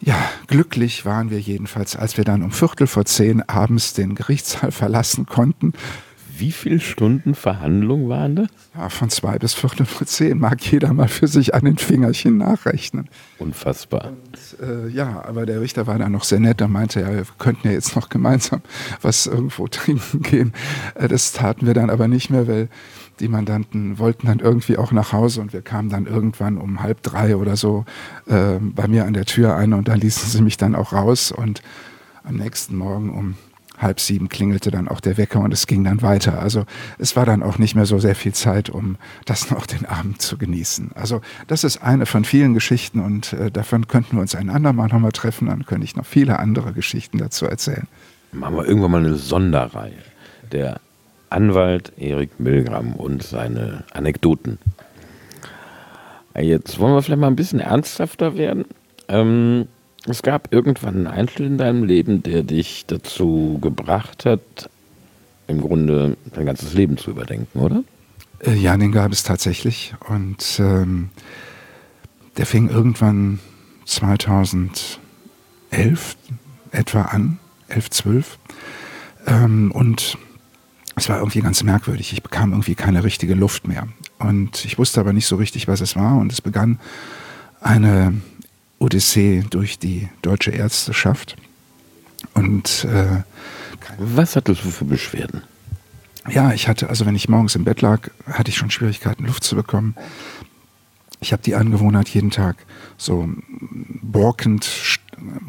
[0.00, 4.70] Ja, glücklich waren wir jedenfalls, als wir dann um Viertel vor zehn abends den Gerichtssaal
[4.70, 5.72] verlassen konnten
[6.38, 8.48] wie viele Stunden Verhandlung waren das?
[8.76, 12.38] Ja, von zwei bis viertel vor zehn mag jeder mal für sich an den Fingerchen
[12.38, 13.08] nachrechnen.
[13.38, 14.12] Unfassbar.
[14.12, 16.60] Und, äh, ja, aber der Richter war da noch sehr nett.
[16.60, 18.62] Er meinte, ja, wir könnten ja jetzt noch gemeinsam
[19.02, 20.52] was irgendwo trinken gehen.
[20.94, 22.68] Äh, das taten wir dann aber nicht mehr, weil
[23.20, 27.02] die Mandanten wollten dann irgendwie auch nach Hause und wir kamen dann irgendwann um halb
[27.02, 27.84] drei oder so
[28.26, 31.32] äh, bei mir an der Tür ein und da ließen sie mich dann auch raus
[31.32, 31.62] und
[32.22, 33.34] am nächsten Morgen um
[33.78, 36.40] halb sieben klingelte dann auch der Wecker und es ging dann weiter.
[36.40, 36.64] Also
[36.98, 40.20] es war dann auch nicht mehr so sehr viel Zeit, um das noch den Abend
[40.20, 40.90] zu genießen.
[40.94, 44.88] Also das ist eine von vielen Geschichten und äh, davon könnten wir uns ein andermal
[44.88, 45.48] nochmal treffen.
[45.48, 47.86] Dann könnte ich noch viele andere Geschichten dazu erzählen.
[48.32, 49.92] Machen wir irgendwann mal eine Sonderreihe.
[50.52, 50.80] Der
[51.30, 54.58] Anwalt Erik Milgram und seine Anekdoten.
[56.36, 58.64] Jetzt wollen wir vielleicht mal ein bisschen ernsthafter werden.
[59.08, 59.66] Ähm,
[60.06, 64.70] es gab irgendwann einen Einschnitt in deinem Leben, der dich dazu gebracht hat,
[65.46, 67.82] im Grunde dein ganzes Leben zu überdenken, oder?
[68.40, 69.94] Äh, ja, den gab es tatsächlich.
[70.08, 71.10] Und ähm,
[72.36, 73.40] der fing irgendwann
[73.86, 74.88] 2011
[76.70, 78.38] etwa an, 11, 12.
[79.26, 80.18] Ähm, und
[80.96, 82.12] es war irgendwie ganz merkwürdig.
[82.12, 83.88] Ich bekam irgendwie keine richtige Luft mehr.
[84.18, 86.16] Und ich wusste aber nicht so richtig, was es war.
[86.16, 86.78] Und es begann
[87.60, 88.14] eine
[88.78, 91.36] Odyssee durch die deutsche Ärzteschaft.
[92.34, 93.22] Und äh,
[93.98, 95.42] was hattest du für Beschwerden?
[96.30, 99.44] Ja, ich hatte, also wenn ich morgens im Bett lag, hatte ich schon Schwierigkeiten, Luft
[99.44, 99.94] zu bekommen.
[101.20, 102.56] Ich habe die Angewohnheit, jeden Tag
[102.96, 103.28] so
[104.02, 104.98] walkend,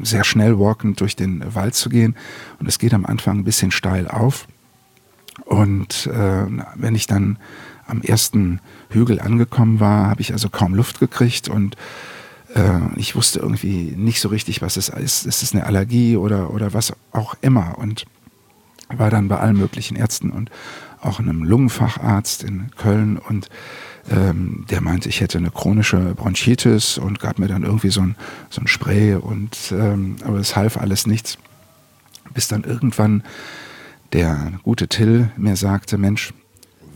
[0.01, 2.15] sehr schnell walkend durch den Wald zu gehen.
[2.59, 4.47] Und es geht am Anfang ein bisschen steil auf.
[5.45, 7.37] Und äh, wenn ich dann
[7.85, 11.75] am ersten Hügel angekommen war, habe ich also kaum Luft gekriegt und
[12.95, 15.25] ich wusste irgendwie nicht so richtig, was es ist.
[15.25, 17.77] Ist es eine Allergie oder, oder was auch immer?
[17.77, 18.05] Und
[18.89, 20.49] war dann bei allen möglichen Ärzten und
[21.01, 23.49] auch einem Lungenfacharzt in Köln und
[24.09, 28.15] ähm, der meinte, ich hätte eine chronische Bronchitis und gab mir dann irgendwie so ein,
[28.49, 31.38] so ein Spray und ähm, aber es half alles nichts.
[32.33, 33.23] Bis dann irgendwann
[34.13, 36.33] der gute Till mir sagte, Mensch.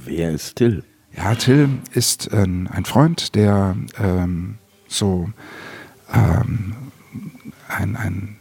[0.06, 0.84] Wer ist Till?
[1.16, 4.58] Ja, Till ist äh, ein Freund, der ähm,
[4.94, 5.30] so
[6.14, 6.76] ähm,
[7.68, 8.38] ein, ein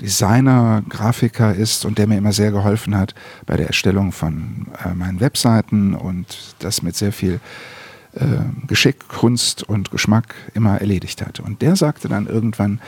[0.00, 3.14] Designer, Grafiker ist und der mir immer sehr geholfen hat
[3.46, 7.40] bei der Erstellung von äh, meinen Webseiten und das mit sehr viel
[8.14, 11.40] äh, Geschick, Kunst und Geschmack immer erledigt hat.
[11.40, 12.80] Und der sagte dann irgendwann,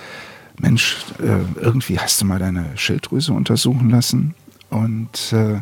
[0.59, 4.35] Mensch, äh, irgendwie hast du mal deine Schilddrüse untersuchen lassen
[4.71, 5.61] und äh,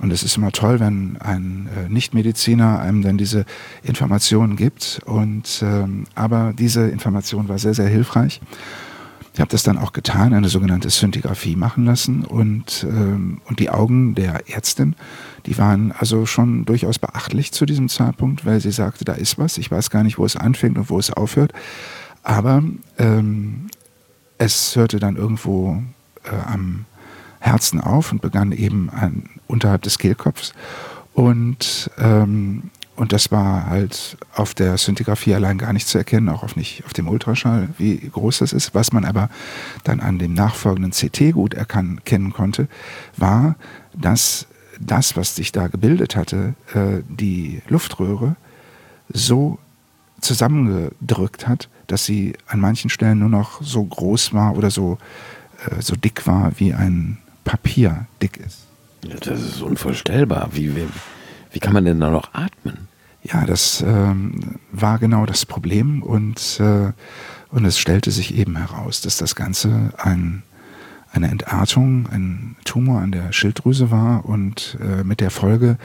[0.00, 3.44] und es ist immer toll, wenn ein äh, Nichtmediziner einem dann diese
[3.82, 5.00] Informationen gibt.
[5.04, 8.40] Und, ähm, aber diese Information war sehr, sehr hilfreich.
[9.34, 12.24] Ich habe das dann auch getan, eine sogenannte Szintigraphie machen lassen.
[12.24, 14.94] Und, ähm, und die Augen der Ärztin,
[15.46, 19.56] die waren also schon durchaus beachtlich zu diesem Zeitpunkt, weil sie sagte, da ist was.
[19.56, 21.52] Ich weiß gar nicht, wo es anfängt und wo es aufhört.
[22.22, 22.62] Aber
[22.98, 23.68] ähm,
[24.38, 25.82] es hörte dann irgendwo
[26.24, 26.84] äh, am
[27.42, 30.54] Herzen auf und begann eben an, unterhalb des Kehlkopfs.
[31.12, 36.44] Und, ähm, und das war halt auf der Szintigraphie allein gar nicht zu erkennen, auch
[36.44, 38.74] auf, nicht, auf dem Ultraschall, wie groß das ist.
[38.74, 39.28] Was man aber
[39.82, 42.68] dann an dem nachfolgenden CT gut erkennen konnte,
[43.16, 43.56] war,
[43.92, 44.46] dass
[44.80, 48.36] das, was sich da gebildet hatte, äh, die Luftröhre
[49.12, 49.58] so
[50.20, 54.98] zusammengedrückt hat, dass sie an manchen Stellen nur noch so groß war oder so,
[55.68, 58.66] äh, so dick war wie ein Papier dick ist.
[59.20, 60.50] Das ist unvorstellbar.
[60.52, 60.86] Wie, wie,
[61.50, 62.88] wie kann man denn da noch atmen?
[63.22, 66.92] Ja, das ähm, war genau das Problem und, äh,
[67.50, 70.42] und es stellte sich eben heraus, dass das Ganze ein,
[71.12, 75.78] eine Entartung, ein Tumor an der Schilddrüse war und äh, mit der Folge,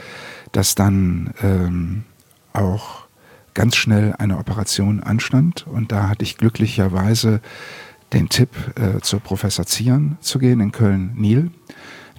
[0.50, 2.04] dass dann ähm,
[2.52, 3.06] auch
[3.54, 7.40] ganz schnell eine Operation anstand und da hatte ich glücklicherweise
[8.12, 11.50] den Tipp, äh, zur Professor Zieren zu gehen in Köln-Niel,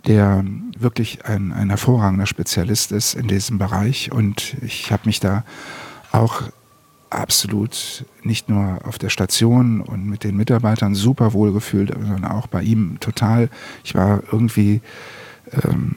[0.08, 0.44] der
[0.78, 4.12] wirklich ein, ein hervorragender Spezialist ist in diesem Bereich.
[4.12, 5.44] Und ich habe mich da
[6.12, 6.44] auch
[7.10, 12.48] absolut nicht nur auf der Station und mit den Mitarbeitern super wohl gefühlt, sondern auch
[12.48, 13.50] bei ihm total.
[13.84, 14.82] Ich war irgendwie
[15.64, 15.96] ähm,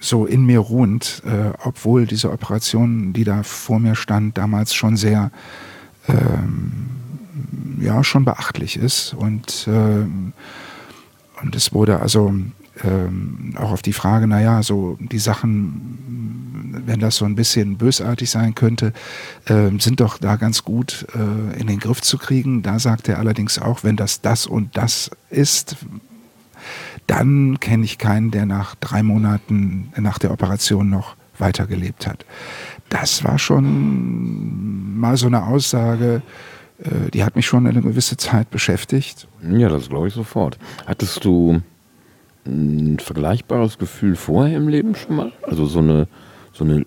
[0.00, 4.96] so in mir ruhend, äh, obwohl diese Operation, die da vor mir stand, damals schon
[4.96, 5.30] sehr,
[6.08, 6.90] ähm,
[7.80, 9.14] ja, schon beachtlich ist.
[9.14, 10.32] Und, ähm,
[11.42, 12.32] und es wurde also
[12.84, 18.30] ähm, auch auf die Frage, naja, so die Sachen, wenn das so ein bisschen bösartig
[18.30, 18.92] sein könnte,
[19.46, 22.62] äh, sind doch da ganz gut äh, in den Griff zu kriegen.
[22.62, 25.76] Da sagt er allerdings auch, wenn das das und das ist,
[27.06, 32.24] dann kenne ich keinen, der nach drei Monaten nach der Operation noch weitergelebt hat.
[32.88, 36.20] Das war schon mal so eine Aussage, äh,
[37.12, 39.28] die hat mich schon eine gewisse Zeit beschäftigt.
[39.48, 40.58] Ja, das glaube ich sofort.
[40.86, 41.60] Hattest du
[42.44, 45.32] ein vergleichbares Gefühl vorher im Leben schon mal?
[45.42, 46.08] Also so eine,
[46.52, 46.84] so eine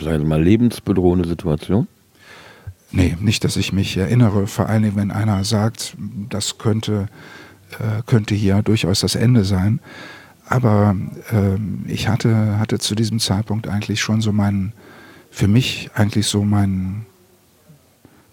[0.00, 1.86] sagen wir mal, lebensbedrohende Situation?
[2.90, 4.46] Nee, nicht, dass ich mich erinnere.
[4.46, 5.96] Vor allen Dingen, wenn einer sagt,
[6.30, 7.08] das könnte,
[7.78, 9.80] äh, könnte hier durchaus das Ende sein.
[10.46, 10.96] Aber
[11.30, 11.58] äh,
[11.90, 14.72] ich hatte, hatte zu diesem Zeitpunkt eigentlich schon so meinen,
[15.30, 17.04] für mich eigentlich so meinen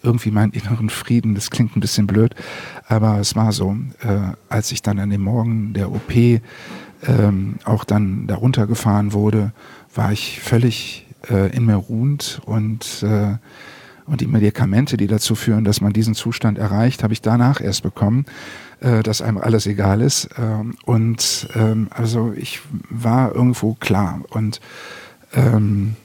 [0.06, 1.36] irgendwie meinen inneren Frieden.
[1.36, 2.36] Das klingt ein bisschen blöd,
[2.88, 6.14] aber es war so, äh, als ich dann an dem Morgen der OP
[7.08, 9.52] ähm, auch dann darunter gefahren wurde,
[9.94, 13.38] war ich völlig äh, in mir ruhend und, äh,
[14.06, 17.84] und die Medikamente, die dazu führen, dass man diesen Zustand erreicht, habe ich danach erst
[17.84, 18.26] bekommen,
[18.82, 20.30] äh, dass einem alles egal ist.
[20.38, 24.62] Ähm, und ähm, also ich war irgendwo klar und
[25.34, 25.96] ähm,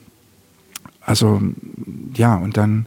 [1.00, 1.40] also
[2.14, 2.86] ja, und dann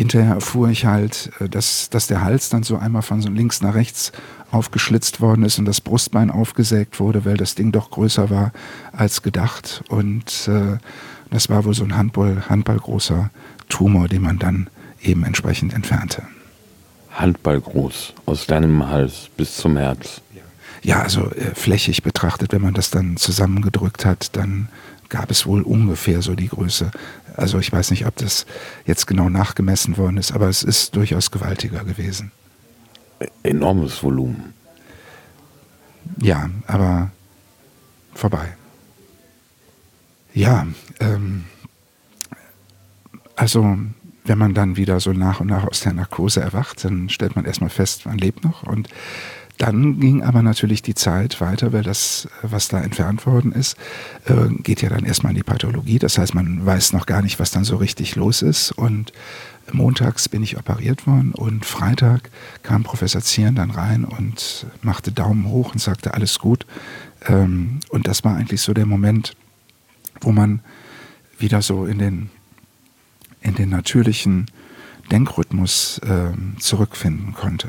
[0.00, 3.60] hinterher erfuhr ich halt, äh, dass, dass der Hals dann so einmal von so links
[3.60, 4.12] nach rechts
[4.50, 8.52] aufgeschlitzt worden ist und das Brustbein aufgesägt wurde, weil das Ding doch größer war
[8.92, 9.84] als gedacht.
[9.88, 10.78] Und äh,
[11.30, 13.30] das war wohl so ein Handball, handballgroßer
[13.68, 14.68] Tumor, den man dann
[15.02, 16.22] eben entsprechend entfernte.
[17.10, 20.22] Handballgroß aus deinem Hals bis zum Herz.
[20.82, 24.68] Ja, also äh, flächig betrachtet, wenn man das dann zusammengedrückt hat, dann
[25.10, 26.90] gab es wohl ungefähr so die Größe.
[27.40, 28.44] Also ich weiß nicht, ob das
[28.84, 32.32] jetzt genau nachgemessen worden ist, aber es ist durchaus gewaltiger gewesen.
[33.42, 34.52] Enormes Volumen.
[36.20, 37.10] Ja, aber
[38.14, 38.56] vorbei.
[40.34, 40.66] Ja,
[41.00, 41.46] ähm,
[43.36, 43.78] also
[44.24, 47.46] wenn man dann wieder so nach und nach aus der Narkose erwacht, dann stellt man
[47.46, 48.88] erstmal fest, man lebt noch und
[49.60, 53.76] dann ging aber natürlich die Zeit weiter, weil das, was da entfernt worden ist,
[54.24, 55.98] äh, geht ja dann erstmal in die Pathologie.
[55.98, 58.72] Das heißt, man weiß noch gar nicht, was dann so richtig los ist.
[58.72, 59.12] Und
[59.70, 62.30] montags bin ich operiert worden und Freitag
[62.62, 66.64] kam Professor Zieren dann rein und machte Daumen hoch und sagte, alles gut.
[67.26, 69.36] Ähm, und das war eigentlich so der Moment,
[70.22, 70.60] wo man
[71.38, 72.30] wieder so in den,
[73.42, 74.46] in den natürlichen
[75.10, 77.68] Denkrhythmus ähm, zurückfinden konnte.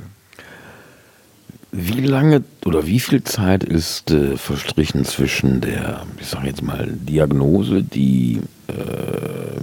[1.74, 6.88] Wie lange oder wie viel Zeit ist äh, verstrichen zwischen der, ich sage jetzt mal,
[6.92, 9.62] Diagnose, die äh,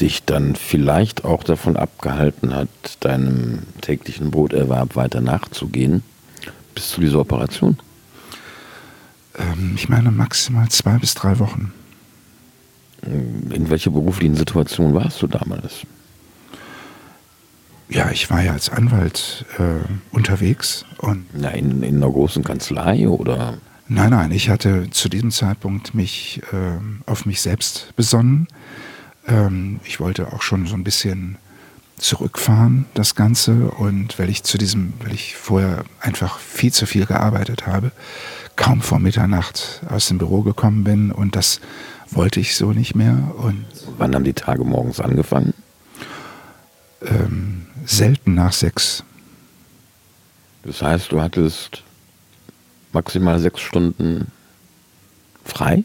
[0.00, 2.70] dich dann vielleicht auch davon abgehalten hat,
[3.00, 6.02] deinem täglichen Broterwerb weiter nachzugehen,
[6.74, 7.78] bis zu dieser Operation?
[9.38, 11.74] Ähm, ich meine maximal zwei bis drei Wochen.
[13.02, 15.86] In welcher beruflichen Situation warst du damals?
[17.90, 21.26] Ja, ich war ja als Anwalt äh, unterwegs und.
[21.34, 23.58] Na, in, in einer großen Kanzlei oder?
[23.88, 28.46] Nein, nein, ich hatte zu diesem Zeitpunkt mich äh, auf mich selbst besonnen.
[29.26, 31.36] Ähm, ich wollte auch schon so ein bisschen
[31.96, 33.70] zurückfahren, das Ganze.
[33.72, 37.90] Und weil ich zu diesem, weil ich vorher einfach viel zu viel gearbeitet habe,
[38.54, 41.60] kaum vor Mitternacht aus dem Büro gekommen bin und das
[42.10, 43.32] wollte ich so nicht mehr.
[43.38, 43.64] Und
[43.98, 45.54] Wann haben die Tage morgens angefangen?
[47.02, 49.04] Ähm, selten nach sechs.
[50.62, 51.82] Das heißt, du hattest
[52.92, 54.30] maximal sechs Stunden
[55.44, 55.84] frei?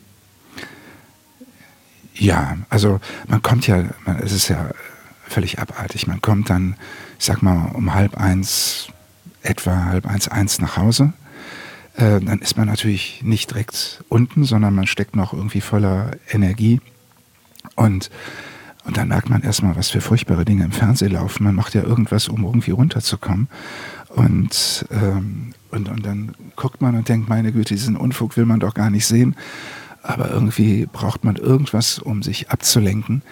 [2.14, 4.72] Ja, also man kommt ja, man, es ist ja
[5.28, 6.08] völlig abartig.
[6.08, 6.76] Man kommt dann,
[7.20, 8.88] ich sag mal, um halb eins,
[9.42, 11.14] etwa halb eins, eins nach Hause.
[11.96, 16.82] Äh, dann ist man natürlich nicht direkt unten, sondern man steckt noch irgendwie voller Energie.
[17.76, 18.10] Und
[18.86, 21.44] und dann merkt man erstmal, was für furchtbare Dinge im Fernsehen laufen.
[21.44, 23.48] Man macht ja irgendwas, um irgendwie runterzukommen.
[24.10, 28.60] Und, ähm, und, und dann guckt man und denkt, meine Güte, diesen Unfug will man
[28.60, 29.36] doch gar nicht sehen.
[30.04, 33.24] Aber irgendwie braucht man irgendwas, um sich abzulenken.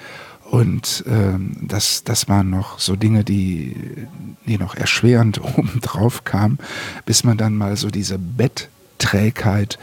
[0.50, 3.76] Und ähm, das, das waren noch so Dinge, die,
[4.48, 6.58] die noch erschwerend obendrauf kamen,
[7.06, 9.78] bis man dann mal so diese Bettträgheit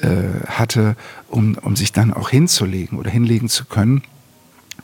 [0.00, 0.94] äh, hatte,
[1.28, 4.02] um, um sich dann auch hinzulegen oder hinlegen zu können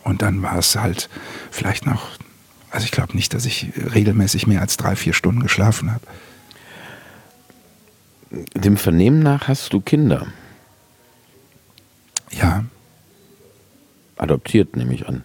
[0.05, 1.09] Und dann war es halt
[1.51, 2.09] vielleicht noch,
[2.71, 6.05] also ich glaube nicht, dass ich regelmäßig mehr als drei, vier Stunden geschlafen habe.
[8.55, 10.27] Dem Vernehmen nach hast du Kinder.
[12.31, 12.65] Ja.
[14.17, 15.23] Adoptiert, nehme ich an.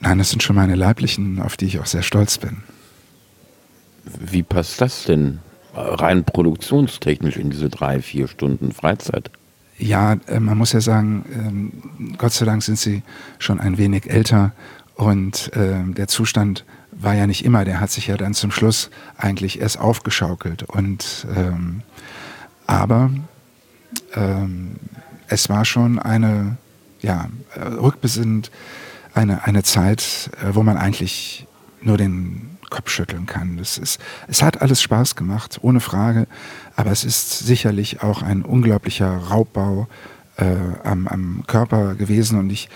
[0.00, 2.58] Nein, das sind schon meine leiblichen, auf die ich auch sehr stolz bin.
[4.04, 5.40] Wie passt das denn
[5.74, 9.30] rein produktionstechnisch in diese drei, vier Stunden Freizeit?
[9.80, 13.02] Ja, äh, man muss ja sagen, ähm, Gott sei Dank sind sie
[13.38, 14.52] schon ein wenig älter
[14.94, 18.90] und äh, der Zustand war ja nicht immer, der hat sich ja dann zum Schluss
[19.16, 20.64] eigentlich erst aufgeschaukelt.
[20.64, 21.82] Und ähm,
[22.66, 23.10] aber
[24.14, 24.76] ähm,
[25.28, 26.58] es war schon eine,
[27.00, 28.50] ja, äh, rückbesinnend
[29.14, 31.46] eine, eine Zeit, äh, wo man eigentlich
[31.80, 33.56] nur den Kopf schütteln kann.
[33.56, 36.26] Das ist, es hat alles Spaß gemacht, ohne Frage,
[36.76, 39.88] aber es ist sicherlich auch ein unglaublicher Raubbau
[40.36, 40.44] äh,
[40.84, 42.68] am, am Körper gewesen und ich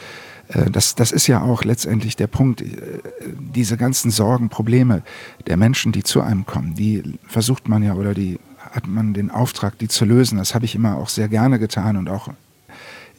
[0.48, 2.60] äh, das, das ist ja auch letztendlich der Punkt.
[2.60, 2.66] Äh,
[3.38, 5.02] diese ganzen Sorgen, Probleme
[5.46, 9.30] der Menschen, die zu einem kommen, die versucht man ja oder die hat man den
[9.30, 10.38] Auftrag, die zu lösen.
[10.38, 12.28] Das habe ich immer auch sehr gerne getan und auch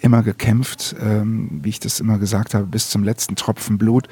[0.02, 4.08] immer gekämpft, ähm, wie ich das immer gesagt habe, bis zum letzten Tropfen Blut.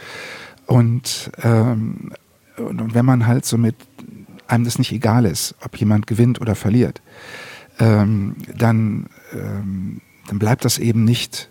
[0.66, 2.14] Und, ähm,
[2.58, 3.76] und, wenn man halt so mit
[4.48, 7.02] einem das nicht egal ist, ob jemand gewinnt oder verliert,
[7.80, 11.50] ähm, dann, ähm, dann bleibt das eben nicht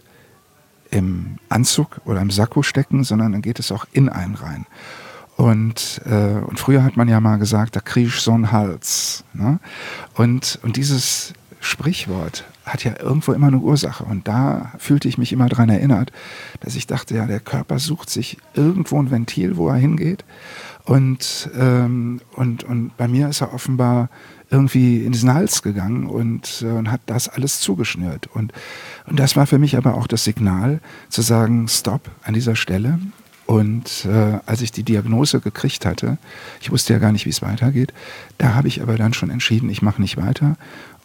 [0.90, 4.66] im Anzug oder im Sakko stecken, sondern dann geht es auch in einen rein.
[5.36, 9.24] Und, äh, und früher hat man ja mal gesagt, da krieg ich so einen Hals.
[9.32, 9.58] Ne?
[10.14, 14.04] Und, und dieses Sprichwort hat ja irgendwo immer eine Ursache.
[14.04, 16.12] Und da fühlte ich mich immer daran erinnert,
[16.60, 20.24] dass ich dachte, ja, der Körper sucht sich irgendwo ein Ventil, wo er hingeht.
[20.84, 24.08] Und, ähm, und, und bei mir ist er offenbar
[24.50, 28.28] irgendwie in diesen Hals gegangen und, äh, und hat das alles zugeschnürt.
[28.34, 28.52] Und,
[29.06, 32.98] und das war für mich aber auch das Signal zu sagen, stopp an dieser Stelle.
[33.46, 36.16] Und äh, als ich die Diagnose gekriegt hatte,
[36.60, 37.92] ich wusste ja gar nicht, wie es weitergeht,
[38.38, 40.56] da habe ich aber dann schon entschieden, ich mache nicht weiter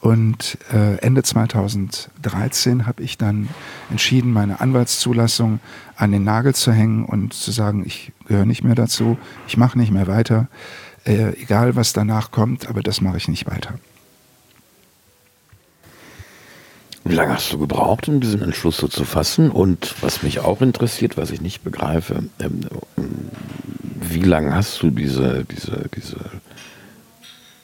[0.01, 3.49] und äh, Ende 2013 habe ich dann
[3.89, 5.59] entschieden, meine Anwaltszulassung
[5.95, 9.17] an den Nagel zu hängen und zu sagen, ich gehöre nicht mehr dazu,
[9.47, 10.47] ich mache nicht mehr weiter,
[11.05, 13.73] äh, egal was danach kommt, aber das mache ich nicht weiter.
[17.03, 19.49] Wie lange hast du gebraucht, um diesen Entschluss so zu fassen?
[19.49, 22.67] Und was mich auch interessiert, was ich nicht begreife, ähm,
[24.01, 26.17] wie lange hast du diese, diese, diese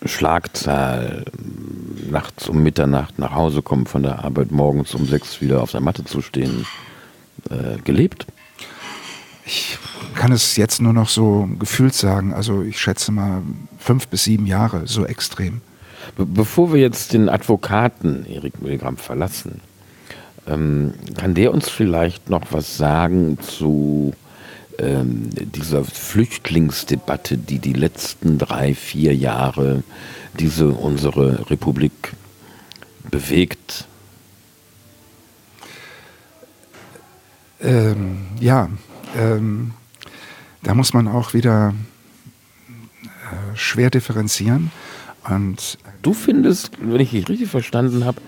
[0.05, 1.25] Schlagzahl
[2.09, 5.81] nachts um Mitternacht nach Hause kommen von der Arbeit, morgens um sechs wieder auf der
[5.81, 6.65] Matte zu stehen,
[7.49, 8.25] äh, gelebt?
[9.45, 9.77] Ich
[10.15, 12.33] kann es jetzt nur noch so gefühlt sagen.
[12.33, 13.41] Also ich schätze mal
[13.77, 15.61] fünf bis sieben Jahre, so extrem.
[16.15, 19.61] Be bevor wir jetzt den Advokaten Erik Milgram verlassen,
[20.47, 24.13] ähm, kann der uns vielleicht noch was sagen zu
[24.79, 29.83] ähm, dieser Flüchtlingsdebatte, die die letzten drei, vier Jahre
[30.39, 32.13] diese unsere Republik
[33.09, 33.85] bewegt?
[37.61, 38.69] Ähm, ja,
[39.17, 39.71] ähm,
[40.63, 41.73] da muss man auch wieder
[43.03, 44.71] äh, schwer differenzieren.
[45.29, 48.21] Und du findest, wenn ich dich richtig verstanden habe,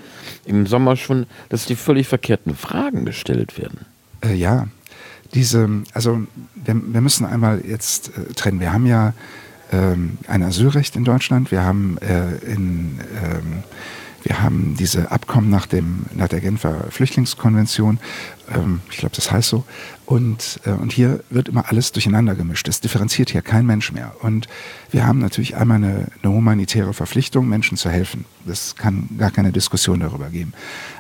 [0.45, 3.85] im Sommer schon, dass die völlig verkehrten Fragen gestellt werden.
[4.23, 4.67] Äh, ja,
[5.35, 6.21] diese, also
[6.55, 8.59] wir, wir müssen einmal jetzt äh, trennen.
[8.59, 9.13] Wir haben ja
[9.71, 13.63] ähm, ein Asylrecht in Deutschland, wir haben äh, in ähm,
[14.25, 17.99] wir haben diese Abkommen nach, dem, nach der Genfer Flüchtlingskonvention,
[18.49, 19.65] ähm, ich glaube, das heißt so.
[20.07, 22.67] Und, äh, und hier wird immer alles durcheinander gemischt.
[22.67, 24.15] Es differenziert hier kein Mensch mehr.
[24.23, 24.47] Und
[24.89, 28.25] wir haben natürlich einmal eine, eine humanitäre Verpflichtung, Menschen zu helfen.
[28.47, 30.53] Das kann gar keine Diskussion darüber geben.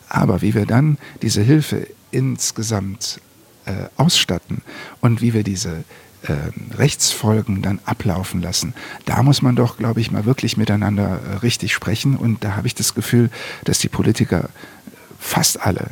[0.07, 3.19] Aber wie wir dann diese Hilfe insgesamt
[3.65, 4.61] äh, ausstatten
[5.01, 5.83] und wie wir diese
[6.23, 6.33] äh,
[6.77, 8.73] Rechtsfolgen dann ablaufen lassen.
[9.05, 12.15] Da muss man doch, glaube ich, mal wirklich miteinander äh, richtig sprechen.
[12.15, 13.29] Und da habe ich das Gefühl,
[13.63, 14.49] dass die Politiker
[15.19, 15.91] fast alle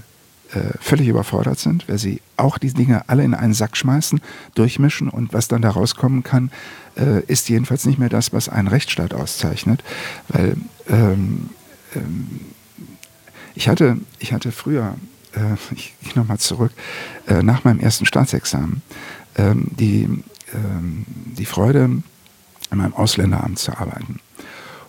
[0.54, 4.22] äh, völlig überfordert sind, weil sie auch die Dinge alle in einen Sack schmeißen,
[4.56, 6.52] durchmischen und was dann da rauskommen kann,
[6.96, 9.84] äh, ist jedenfalls nicht mehr das, was einen Rechtsstaat auszeichnet.
[10.30, 10.58] Weil
[10.90, 11.50] ähm,
[11.96, 12.42] ähm,
[13.56, 14.96] ich, hatte, ich hatte früher,
[15.36, 16.72] äh, ich gehe nochmal zurück,
[17.28, 18.82] äh, nach meinem ersten Staatsexamen,
[19.38, 20.10] ähm, die,
[20.54, 21.06] ähm,
[21.38, 21.90] die Freude,
[22.72, 24.20] in meinem Ausländeramt zu arbeiten.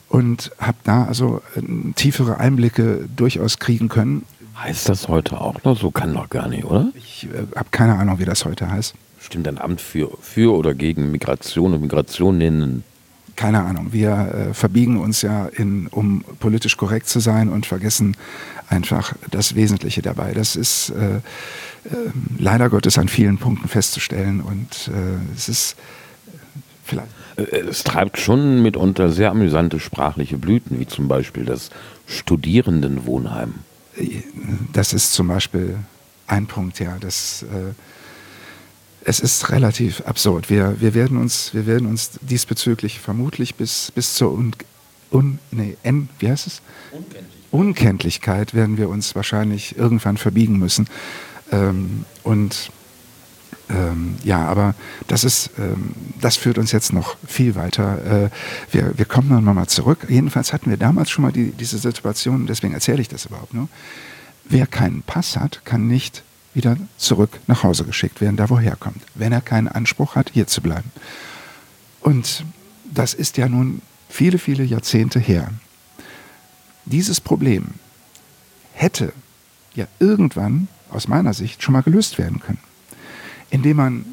[0.08, 4.24] Und habe da also äh, tiefere Einblicke durchaus kriegen können.
[4.56, 5.78] Heißt das heute auch noch?
[5.78, 6.88] So kann doch gar nicht, oder?
[6.94, 8.94] Ich äh, habe keine Ahnung, wie das heute heißt.
[9.18, 12.84] Stimmt ein Amt für, für oder gegen Migration und Migration nennen?
[13.36, 13.88] Keine Ahnung.
[13.92, 18.16] Wir äh, verbiegen uns ja, in, um politisch korrekt zu sein und vergessen
[18.68, 20.32] einfach das Wesentliche dabei.
[20.32, 21.20] Das ist äh, äh,
[22.38, 25.76] leider Gottes an vielen Punkten festzustellen und äh, es ist
[26.84, 27.08] vielleicht.
[27.36, 31.70] Äh, es treibt schon mitunter sehr amüsante sprachliche Blüten, wie zum Beispiel das
[32.06, 33.54] Studierendenwohnheim.
[34.72, 35.76] Das ist zum Beispiel
[36.26, 36.96] ein Punkt, ja.
[37.00, 37.74] Das, äh,
[39.04, 40.48] es ist relativ absurd.
[40.48, 44.52] Wir, wir, werden uns, wir werden uns diesbezüglich vermutlich bis, bis zur Un,
[45.12, 46.62] Un, nee, N, wie heißt es?
[46.90, 47.33] Unkenntlichkeit.
[47.54, 50.88] Unkenntlichkeit werden wir uns wahrscheinlich irgendwann verbiegen müssen.
[51.52, 52.70] Ähm, und
[53.70, 54.74] ähm, ja, aber
[55.06, 58.24] das ist, ähm, das führt uns jetzt noch viel weiter.
[58.24, 58.30] Äh,
[58.72, 60.06] wir, wir kommen dann nochmal zurück.
[60.08, 63.68] Jedenfalls hatten wir damals schon mal die, diese Situation, deswegen erzähle ich das überhaupt nur.
[64.44, 66.24] Wer keinen Pass hat, kann nicht
[66.54, 70.30] wieder zurück nach Hause geschickt werden, da wo er herkommt, wenn er keinen Anspruch hat,
[70.34, 70.90] hier zu bleiben.
[72.00, 72.44] Und
[72.92, 75.50] das ist ja nun viele, viele Jahrzehnte her.
[76.86, 77.74] Dieses Problem
[78.72, 79.12] hätte
[79.74, 82.58] ja irgendwann aus meiner Sicht schon mal gelöst werden können
[83.54, 84.04] indem man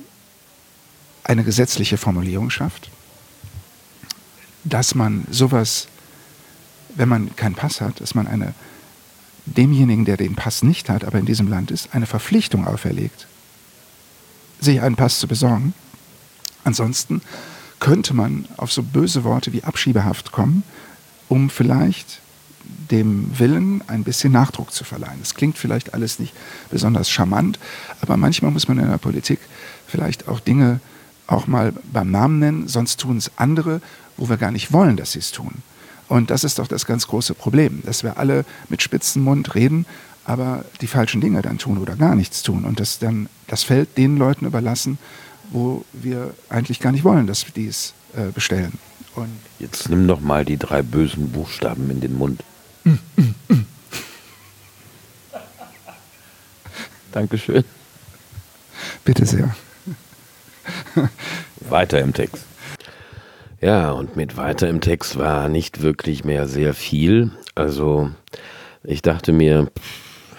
[1.23, 2.91] eine gesetzliche Formulierung schafft,
[4.63, 5.87] dass man sowas,
[6.95, 8.53] wenn man keinen Pass hat, dass man eine,
[9.47, 13.25] demjenigen, der den Pass nicht hat, aber in diesem Land ist, eine Verpflichtung auferlegt,
[14.59, 15.73] sich einen Pass zu besorgen.
[16.63, 17.23] Ansonsten
[17.79, 20.61] könnte man auf so böse Worte wie Abschiebehaft kommen,
[21.27, 22.21] um vielleicht
[22.91, 25.19] dem Willen ein bisschen Nachdruck zu verleihen.
[25.19, 26.33] Das klingt vielleicht alles nicht
[26.69, 27.57] besonders charmant,
[28.01, 29.39] aber manchmal muss man in der Politik
[29.87, 30.79] vielleicht auch Dinge
[31.27, 33.81] auch mal beim Namen nennen, sonst tun es andere,
[34.17, 35.63] wo wir gar nicht wollen, dass sie es tun.
[36.07, 39.85] Und das ist doch das ganz große Problem, dass wir alle mit spitzen Mund reden,
[40.25, 43.97] aber die falschen Dinge dann tun oder gar nichts tun und das dann das Feld
[43.97, 44.97] den Leuten überlassen,
[45.51, 48.73] wo wir eigentlich gar nicht wollen, dass die es äh, bestellen.
[49.15, 49.29] Und
[49.59, 52.43] Jetzt nimm doch mal die drei bösen Buchstaben in den Mund.
[57.11, 57.63] Dankeschön.
[59.03, 59.55] Bitte sehr.
[61.69, 62.45] Weiter im Text.
[63.59, 67.31] Ja, und mit weiter im Text war nicht wirklich mehr sehr viel.
[67.53, 68.09] Also
[68.83, 69.69] ich dachte mir,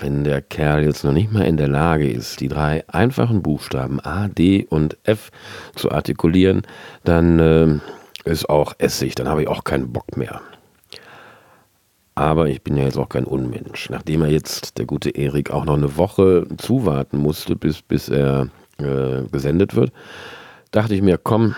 [0.01, 4.01] wenn der Kerl jetzt noch nicht mal in der Lage ist, die drei einfachen Buchstaben
[4.01, 5.31] A, D und F
[5.77, 6.63] zu artikulieren,
[7.05, 7.79] dann äh,
[8.29, 10.41] ist auch Essig, dann habe ich auch keinen Bock mehr.
[12.15, 13.89] Aber ich bin ja jetzt auch kein Unmensch.
[13.91, 18.49] Nachdem er jetzt, der gute Erik, auch noch eine Woche zuwarten musste, bis, bis er
[18.79, 19.93] äh, gesendet wird,
[20.71, 21.55] dachte ich mir, komm,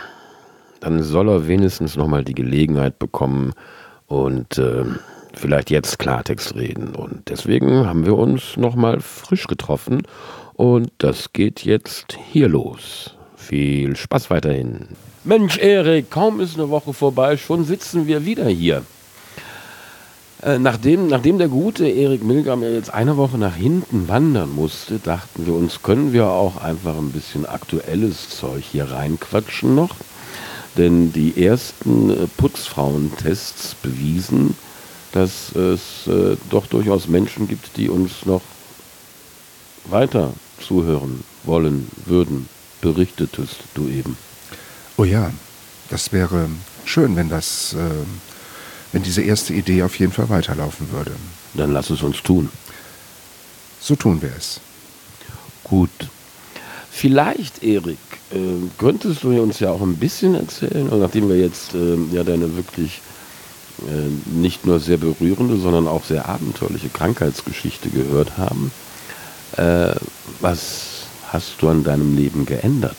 [0.81, 3.53] dann soll er wenigstens nochmal die Gelegenheit bekommen
[4.07, 4.85] und äh,
[5.33, 6.95] vielleicht jetzt Klartext reden.
[6.95, 10.03] Und deswegen haben wir uns nochmal frisch getroffen
[10.55, 13.17] und das geht jetzt hier los.
[13.37, 14.89] Viel Spaß weiterhin.
[15.25, 18.83] Mensch, Erik, kaum ist eine Woche vorbei, schon sitzen wir wieder hier.
[20.45, 24.99] Äh, nachdem, nachdem der gute Erik Milgram ja jetzt eine Woche nach hinten wandern musste,
[24.99, 29.97] dachten wir uns, können wir auch einfach ein bisschen aktuelles Zeug hier reinquatschen noch.
[30.77, 34.55] Denn die ersten äh, Putzfrauentests bewiesen,
[35.13, 38.43] dass es äh, doch durchaus Menschen gibt, die uns noch
[39.87, 42.49] weiter zuhören wollen, würden.
[42.83, 44.19] Berichtetest du eben.
[44.99, 45.31] Oh ja,
[45.89, 46.51] das wäre
[46.85, 47.79] schön, wenn das äh,
[48.95, 51.11] wenn diese erste Idee auf jeden Fall weiterlaufen würde.
[51.55, 52.49] Dann lass es uns tun.
[53.81, 54.61] So tun wir es.
[55.65, 55.91] Gut.
[56.93, 57.99] Vielleicht, Erik,
[58.33, 58.39] äh,
[58.79, 63.03] könntest du uns ja auch ein bisschen erzählen, nachdem wir jetzt äh, ja deine wirklich
[63.81, 68.71] äh, nicht nur sehr berührende, sondern auch sehr abenteuerliche Krankheitsgeschichte gehört haben.
[69.57, 69.97] Äh,
[70.41, 72.95] was hast du an deinem Leben geändert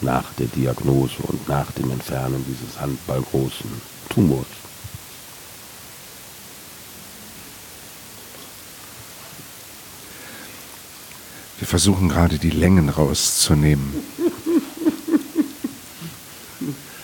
[0.00, 3.70] nach der Diagnose und nach dem Entfernen dieses handballgroßen
[4.08, 4.46] Tumors?
[11.58, 13.92] Wir versuchen gerade die Längen rauszunehmen.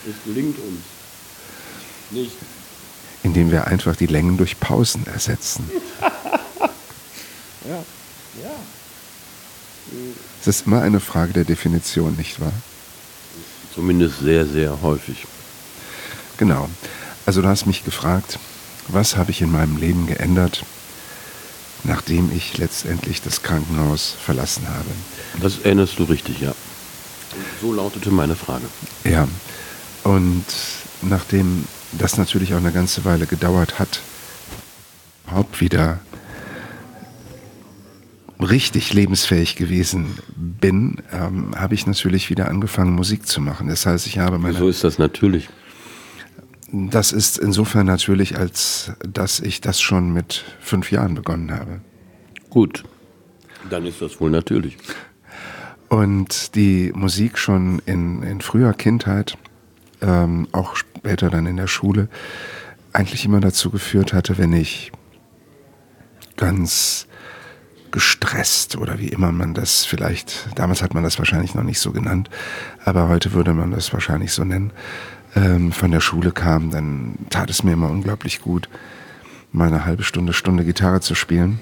[0.07, 0.81] Es gelingt uns.
[2.11, 2.35] Nicht.
[3.23, 5.69] Indem wir einfach die Längen durch Pausen ersetzen.
[7.67, 7.83] ja,
[8.43, 8.55] ja.
[10.41, 12.53] Es ist immer eine Frage der Definition, nicht wahr?
[13.73, 15.25] Zumindest sehr, sehr häufig.
[16.37, 16.69] Genau.
[17.25, 18.39] Also du hast mich gefragt,
[18.87, 20.63] was habe ich in meinem Leben geändert,
[21.95, 24.89] nachdem ich letztendlich das Krankenhaus verlassen habe.
[25.41, 26.53] Das erinnerst du richtig, ja.
[27.61, 28.65] So lautete meine Frage.
[29.05, 29.29] Ja,
[30.03, 30.43] und
[31.01, 34.01] nachdem das natürlich auch eine ganze Weile gedauert hat,
[35.25, 35.99] überhaupt wieder
[38.41, 43.69] richtig lebensfähig gewesen bin, ähm, habe ich natürlich wieder angefangen, Musik zu machen.
[43.69, 44.55] Das heißt, ich habe meine.
[44.55, 45.47] Wieso ist das natürlich?
[46.77, 51.79] Das ist insofern natürlich, als dass ich das schon mit fünf Jahren begonnen habe.
[52.49, 52.83] Gut,
[53.69, 54.77] dann ist das wohl natürlich.
[55.87, 59.37] Und die Musik schon in, in früher Kindheit,
[60.01, 62.09] ähm, auch später dann in der Schule,
[62.91, 64.91] eigentlich immer dazu geführt hatte, wenn ich
[66.35, 67.07] ganz
[67.91, 71.93] gestresst oder wie immer man das vielleicht, damals hat man das wahrscheinlich noch nicht so
[71.93, 72.29] genannt,
[72.83, 74.73] aber heute würde man das wahrscheinlich so nennen,
[75.35, 78.69] ähm, von der Schule kam, dann tat es mir immer unglaublich gut,
[79.51, 81.59] mal eine halbe Stunde, Stunde Gitarre zu spielen.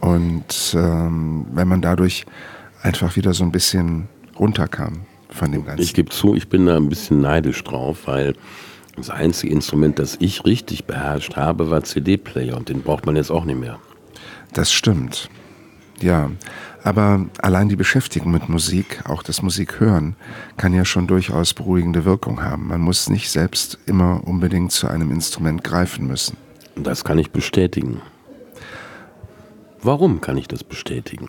[0.00, 2.24] Und ähm, wenn man dadurch
[2.82, 4.08] einfach wieder so ein bisschen
[4.38, 5.82] runterkam von dem Ganzen.
[5.82, 8.34] Ich gebe zu, ich bin da ein bisschen neidisch drauf, weil
[8.96, 13.30] das einzige Instrument, das ich richtig beherrscht habe, war CD-Player und den braucht man jetzt
[13.30, 13.78] auch nicht mehr.
[14.52, 15.30] Das stimmt.
[16.00, 16.30] Ja,
[16.82, 20.16] aber allein die Beschäftigung mit Musik, auch das Musikhören,
[20.56, 22.68] kann ja schon durchaus beruhigende Wirkung haben.
[22.68, 26.36] Man muss nicht selbst immer unbedingt zu einem Instrument greifen müssen.
[26.76, 28.00] Das kann ich bestätigen.
[29.82, 31.28] Warum kann ich das bestätigen?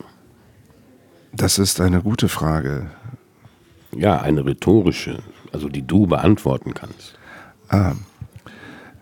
[1.34, 2.90] Das ist eine gute Frage.
[3.96, 5.20] Ja, eine rhetorische,
[5.52, 7.18] also die du beantworten kannst.
[7.70, 7.94] Ah,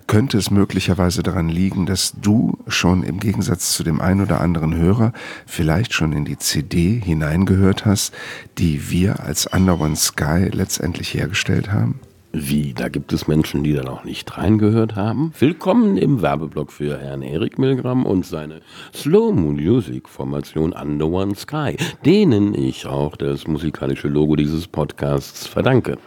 [0.09, 4.75] könnte es möglicherweise daran liegen, dass du schon im Gegensatz zu dem einen oder anderen
[4.75, 5.13] Hörer
[5.45, 8.15] vielleicht schon in die CD hineingehört hast,
[8.57, 11.99] die wir als Under One Sky letztendlich hergestellt haben?
[12.31, 15.31] Wie, da gibt es Menschen, die da noch nicht reingehört haben?
[15.37, 18.61] Willkommen im Werbeblock für Herrn Erik Milgram und seine
[18.95, 25.99] Slow Music Formation Under One Sky, denen ich auch das musikalische Logo dieses Podcasts verdanke.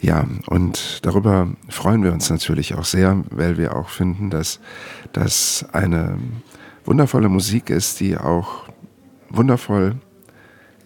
[0.00, 4.60] Ja, und darüber freuen wir uns natürlich auch sehr, weil wir auch finden, dass
[5.12, 6.18] das eine
[6.86, 8.64] wundervolle Musik ist, die auch
[9.28, 9.96] wundervoll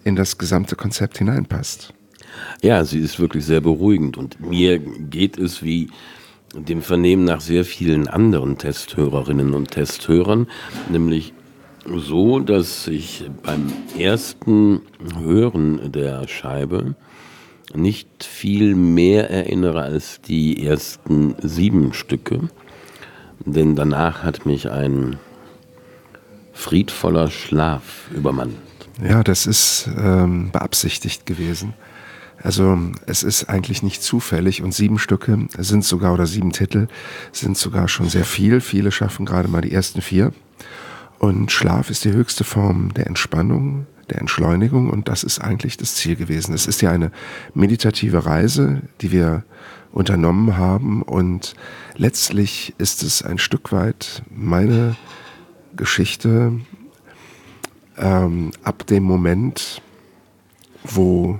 [0.03, 1.93] in das gesamte Konzept hineinpasst.
[2.61, 5.89] Ja, sie ist wirklich sehr beruhigend und mir geht es wie
[6.53, 10.47] dem Vernehmen nach sehr vielen anderen Testhörerinnen und Testhörern,
[10.89, 11.33] nämlich
[11.85, 14.81] so, dass ich beim ersten
[15.19, 16.95] Hören der Scheibe
[17.75, 22.49] nicht viel mehr erinnere als die ersten sieben Stücke,
[23.45, 25.17] denn danach hat mich ein
[26.53, 28.55] friedvoller Schlaf übermannt.
[29.03, 31.73] Ja, das ist ähm, beabsichtigt gewesen.
[32.41, 36.87] Also es ist eigentlich nicht zufällig und sieben Stücke sind sogar oder sieben Titel
[37.31, 38.61] sind sogar schon sehr viel.
[38.61, 40.31] Viele schaffen gerade mal die ersten vier.
[41.17, 45.95] Und Schlaf ist die höchste Form der Entspannung, der Entschleunigung und das ist eigentlich das
[45.95, 46.53] Ziel gewesen.
[46.53, 47.11] Es ist ja eine
[47.53, 49.43] meditative Reise, die wir
[49.91, 51.55] unternommen haben und
[51.95, 54.95] letztlich ist es ein Stück weit meine
[55.75, 56.59] Geschichte
[57.97, 59.81] ähm, ab dem Moment,
[60.83, 61.39] wo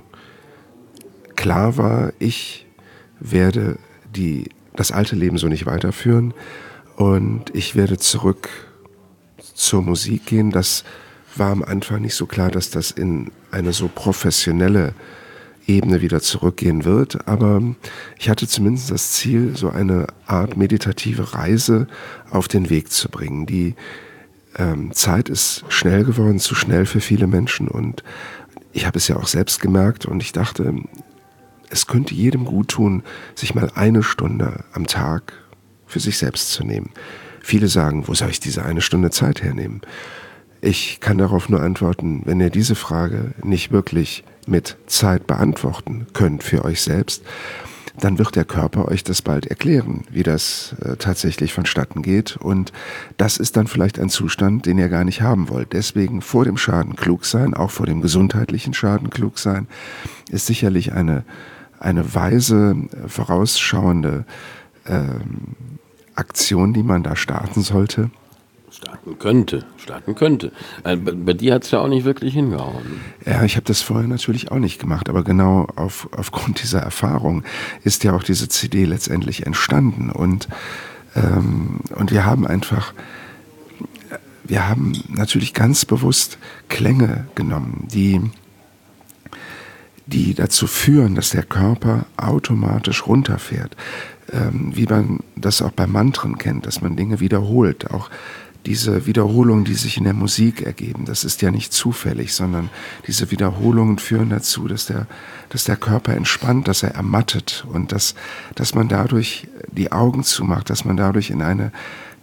[1.36, 2.66] klar war, ich
[3.20, 3.78] werde
[4.14, 6.34] die, das alte Leben so nicht weiterführen
[6.96, 8.48] und ich werde zurück
[9.54, 10.50] zur Musik gehen.
[10.50, 10.84] Das
[11.38, 14.94] war am Anfang nicht so klar, dass das in eine so professionelle
[15.66, 17.26] Ebene wieder zurückgehen wird.
[17.28, 17.62] Aber
[18.18, 21.88] ich hatte zumindest das Ziel, so eine Art meditative Reise
[22.30, 23.46] auf den Weg zu bringen.
[23.46, 23.74] Die
[24.56, 27.68] ähm, Zeit ist schnell geworden, zu schnell für viele Menschen.
[27.68, 28.02] Und
[28.72, 30.74] ich habe es ja auch selbst gemerkt und ich dachte,
[31.68, 33.02] es könnte jedem gut tun,
[33.34, 35.32] sich mal eine Stunde am Tag
[35.86, 36.90] für sich selbst zu nehmen.
[37.40, 39.82] Viele sagen, wo soll ich diese eine Stunde Zeit hernehmen?
[40.66, 46.42] Ich kann darauf nur antworten, wenn ihr diese Frage nicht wirklich mit Zeit beantworten könnt
[46.42, 47.22] für euch selbst,
[48.00, 52.36] dann wird der Körper euch das bald erklären, wie das äh, tatsächlich vonstatten geht.
[52.36, 52.72] Und
[53.16, 55.72] das ist dann vielleicht ein Zustand, den ihr gar nicht haben wollt.
[55.72, 59.68] Deswegen vor dem Schaden klug sein, auch vor dem gesundheitlichen Schaden klug sein,
[60.32, 61.24] ist sicherlich eine,
[61.78, 62.74] eine weise,
[63.06, 64.24] vorausschauende
[64.84, 65.54] ähm,
[66.16, 68.10] Aktion, die man da starten sollte.
[68.76, 70.52] Starten könnte, starten könnte.
[70.84, 73.00] Äh, bei, dir hat es ja auch nicht wirklich hingehauen.
[73.24, 77.42] Ja, ich habe das vorher natürlich auch nicht gemacht, aber genau auf, aufgrund dieser Erfahrung
[77.84, 80.10] ist ja auch diese CD letztendlich entstanden.
[80.10, 80.48] Und,
[81.14, 82.92] ähm, und wir haben einfach,
[84.44, 86.36] wir haben natürlich ganz bewusst
[86.68, 88.20] Klänge genommen, die,
[90.04, 93.74] die dazu führen, dass der Körper automatisch runterfährt.
[94.32, 98.10] Ähm, wie man das auch bei Mantren kennt, dass man Dinge wiederholt, auch
[98.66, 102.68] diese Wiederholungen, die sich in der Musik ergeben, das ist ja nicht zufällig, sondern
[103.06, 105.06] diese Wiederholungen führen dazu, dass der,
[105.48, 108.14] dass der Körper entspannt, dass er ermattet und dass,
[108.56, 111.70] dass man dadurch die Augen zumacht, dass man dadurch in eine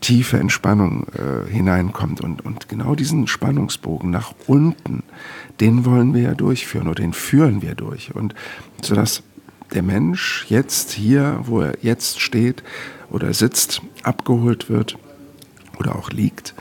[0.01, 2.19] tiefe Entspannung äh, hineinkommt.
[2.19, 5.03] Und, und genau diesen Spannungsbogen nach unten,
[5.61, 8.13] den wollen wir ja durchführen oder den führen wir durch.
[8.13, 8.35] Und
[8.81, 9.23] sodass
[9.73, 12.63] der Mensch jetzt hier, wo er jetzt steht
[13.09, 14.97] oder sitzt, abgeholt wird
[15.77, 16.53] oder auch liegt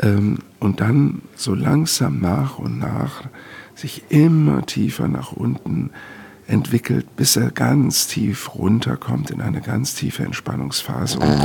[0.00, 3.24] ähm, und dann so langsam nach und nach
[3.74, 5.90] sich immer tiefer nach unten
[6.46, 11.18] entwickelt, bis er ganz tief runterkommt in eine ganz tiefe Entspannungsphase.
[11.18, 11.38] Und,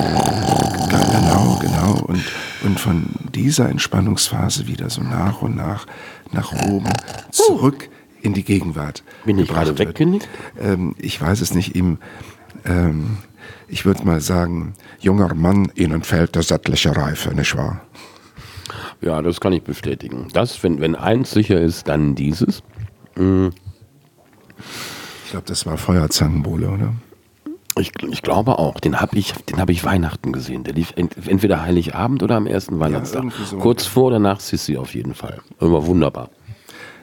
[0.89, 2.03] genau, genau.
[2.07, 2.23] Und,
[2.63, 5.85] und von dieser Entspannungsphase wieder so nach und nach
[6.31, 6.89] nach oben
[7.31, 7.89] zurück
[8.21, 9.03] in die Gegenwart.
[9.25, 10.27] Bin ich gerade weggenickt?
[10.59, 11.75] Ähm, ich weiß es nicht.
[11.75, 11.99] Ihm,
[12.65, 13.17] ähm,
[13.67, 17.81] ich würde mal sagen, junger Mann, Ihnen fällt der sättliche Reife, nicht wahr?
[19.01, 20.27] Ja, das kann ich bestätigen.
[20.33, 22.63] Das, wenn, wenn eins sicher ist, dann dieses.
[23.15, 23.51] Mhm.
[25.25, 26.93] Ich glaube, das war Feuerzangenbowle, oder?
[27.77, 28.79] Ich, ich, glaube auch.
[28.79, 30.63] Den habe ich, hab ich Weihnachten gesehen.
[30.63, 33.25] Der lief entweder Heiligabend oder am ersten Weihnachtstag.
[33.25, 33.57] Ja, so.
[33.57, 35.41] Kurz vor oder nach Sissi auf jeden Fall.
[35.59, 36.29] Immer wunderbar.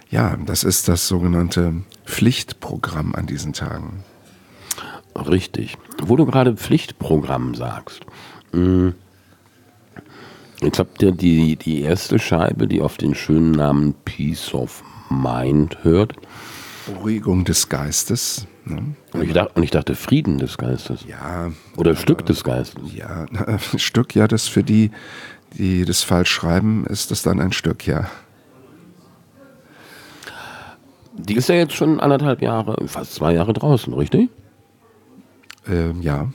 [0.09, 1.75] Ja, das ist das sogenannte
[2.07, 4.03] Pflichtprogramm an diesen Tagen.
[5.17, 5.77] Richtig.
[6.03, 8.01] Wo du gerade Pflichtprogramm sagst.
[8.53, 8.95] Hm.
[10.61, 15.83] Jetzt habt ihr die, die erste Scheibe, die auf den schönen Namen Peace of Mind
[15.83, 16.15] hört.
[16.87, 18.47] Beruhigung des Geistes.
[18.65, 18.95] Ne?
[19.13, 21.05] Und, ich dachte, und ich dachte Frieden des Geistes.
[21.07, 21.51] Ja.
[21.77, 22.95] Oder Stück des Geistes.
[22.95, 23.27] Ja,
[23.77, 24.91] Stück, ja, das für die,
[25.59, 28.09] die das falsch schreiben, ist das dann ein Stück, ja.
[31.15, 34.31] Die ist ja jetzt schon anderthalb Jahre, fast zwei Jahre draußen, richtig?
[35.69, 36.29] Ähm, ja.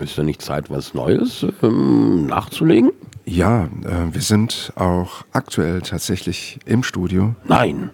[0.00, 2.92] Ist da nicht Zeit, was Neues ähm, nachzulegen?
[3.24, 7.34] Ja, äh, wir sind auch aktuell tatsächlich im Studio.
[7.44, 7.90] Nein.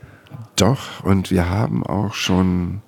[0.57, 2.83] Doch, und wir haben auch schon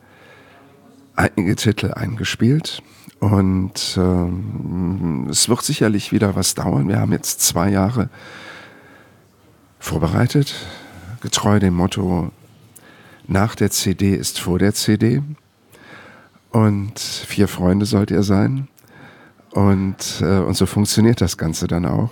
[1.17, 2.83] einige Titel eingespielt.
[3.21, 6.89] Und ähm, es wird sicherlich wieder was dauern.
[6.89, 8.11] Wir haben jetzt zwei Jahre
[9.79, 10.55] vorbereitet,
[11.23, 12.31] getreu dem Motto,
[13.27, 15.23] nach der CD ist vor der CD.
[16.55, 18.69] Und vier Freunde sollt ihr sein.
[19.51, 22.11] Und, äh, und so funktioniert das Ganze dann auch.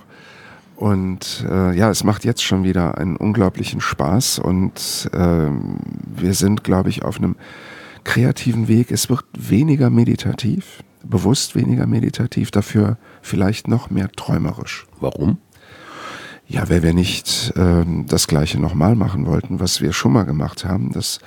[0.74, 5.49] Und äh, ja, es macht jetzt schon wieder einen unglaublichen Spaß und äh,
[6.16, 7.36] wir sind, glaube ich, auf einem
[8.03, 8.90] kreativen Weg.
[8.90, 14.88] Es wird weniger meditativ, bewusst weniger meditativ, dafür vielleicht noch mehr träumerisch.
[14.99, 15.38] Warum?
[16.49, 20.64] Ja, weil wir nicht äh, das Gleiche nochmal machen wollten, was wir schon mal gemacht
[20.64, 20.90] haben.
[20.93, 21.20] Das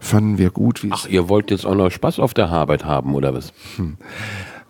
[0.00, 0.84] fanden wir gut.
[0.90, 3.52] Ach, ihr wollt jetzt auch noch Spaß auf der Arbeit haben, oder was?
[3.76, 3.96] Hm.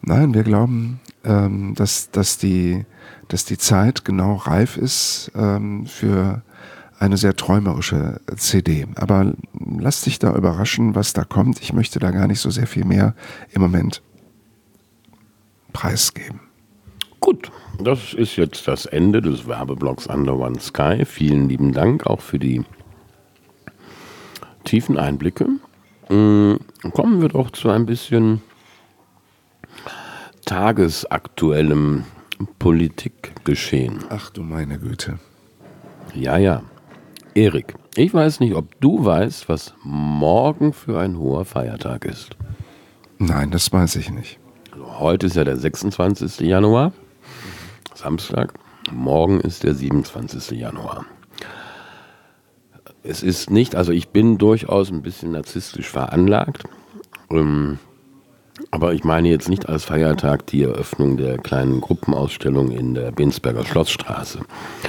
[0.02, 2.84] Nein, wir glauben, ähm, dass, dass die
[3.30, 6.42] dass die Zeit genau reif ist ähm, für
[6.98, 8.86] eine sehr träumerische CD.
[8.96, 11.62] Aber lass dich da überraschen, was da kommt.
[11.62, 13.14] Ich möchte da gar nicht so sehr viel mehr
[13.52, 14.02] im Moment
[15.72, 16.40] preisgeben.
[17.20, 17.50] Gut,
[17.82, 21.04] das ist jetzt das Ende des Werbeblocks Under One Sky.
[21.04, 22.64] Vielen lieben Dank auch für die
[24.70, 25.48] tiefen Einblicke.
[26.08, 26.54] Mm,
[26.92, 28.40] kommen wir doch zu ein bisschen
[30.44, 32.04] tagesaktuellem
[32.60, 34.04] Politikgeschehen.
[34.10, 35.18] Ach du meine Güte.
[36.14, 36.62] Ja, ja.
[37.34, 42.36] Erik, ich weiß nicht, ob du weißt, was morgen für ein hoher Feiertag ist.
[43.18, 44.38] Nein, das weiß ich nicht.
[44.70, 46.46] Also heute ist ja der 26.
[46.46, 46.92] Januar,
[47.94, 48.54] Samstag.
[48.92, 50.52] Morgen ist der 27.
[50.52, 51.06] Januar.
[53.02, 56.64] Es ist nicht, also ich bin durchaus ein bisschen narzisstisch veranlagt.
[57.30, 57.78] Ähm,
[58.70, 63.64] aber ich meine jetzt nicht als Feiertag die Eröffnung der kleinen Gruppenausstellung in der Binsberger
[63.64, 64.40] Schlossstraße.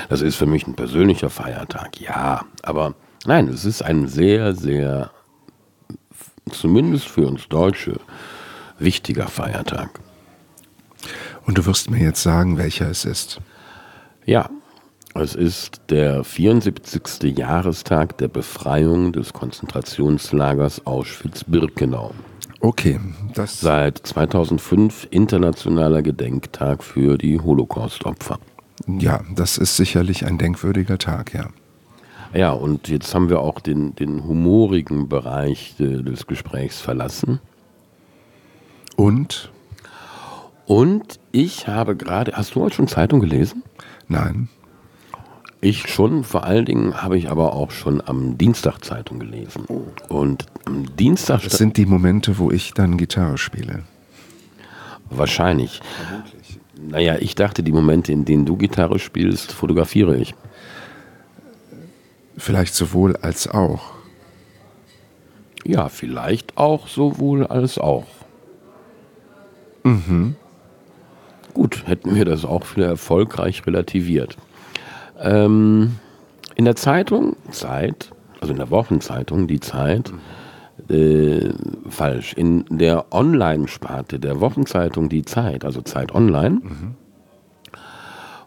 [0.09, 2.45] Das ist für mich ein persönlicher Feiertag, ja.
[2.63, 2.95] Aber
[3.25, 5.11] nein, es ist ein sehr, sehr,
[6.49, 7.99] zumindest für uns Deutsche,
[8.77, 9.99] wichtiger Feiertag.
[11.45, 13.39] Und du wirst mir jetzt sagen, welcher es ist.
[14.25, 14.49] Ja,
[15.13, 17.37] es ist der 74.
[17.37, 22.13] Jahrestag der Befreiung des Konzentrationslagers Auschwitz-Birkenau.
[22.61, 22.99] Okay.
[23.33, 28.39] Das Seit 2005 internationaler Gedenktag für die Holocaust-Opfer.
[28.87, 31.49] Ja, das ist sicherlich ein denkwürdiger Tag, ja.
[32.33, 37.39] Ja, und jetzt haben wir auch den, den humorigen Bereich des Gesprächs verlassen.
[38.95, 39.51] Und?
[40.65, 43.63] Und ich habe gerade, hast du heute schon Zeitung gelesen?
[44.07, 44.47] Nein.
[45.63, 49.65] Ich schon, vor allen Dingen habe ich aber auch schon am Dienstag Zeitung gelesen.
[50.09, 51.43] Und am Dienstag.
[51.43, 53.83] Das sind die Momente, wo ich dann Gitarre spiele.
[55.11, 55.81] Wahrscheinlich.
[56.07, 56.59] Vermutlich.
[56.81, 60.33] Naja, ich dachte, die Momente, in denen du Gitarre spielst, fotografiere ich.
[62.37, 63.93] Vielleicht sowohl als auch.
[65.63, 68.07] Ja, vielleicht auch sowohl als auch.
[69.83, 70.35] Mhm.
[71.53, 74.37] Gut, hätten wir das auch wieder erfolgreich relativiert.
[75.21, 75.97] Ähm,
[76.55, 80.11] in der Zeitung Zeit, also in der Wochenzeitung Die Zeit,
[80.89, 81.53] Äh,
[81.89, 82.33] falsch.
[82.33, 86.95] In der Online-Sparte der Wochenzeitung Die Zeit, also Zeit Online, mhm.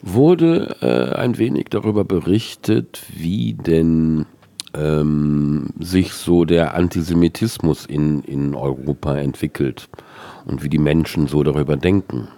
[0.02, 4.26] wurde äh, ein wenig darüber berichtet, wie denn
[4.74, 9.88] ähm, sich so der Antisemitismus in, in Europa entwickelt
[10.44, 12.28] und wie die Menschen so darüber denken.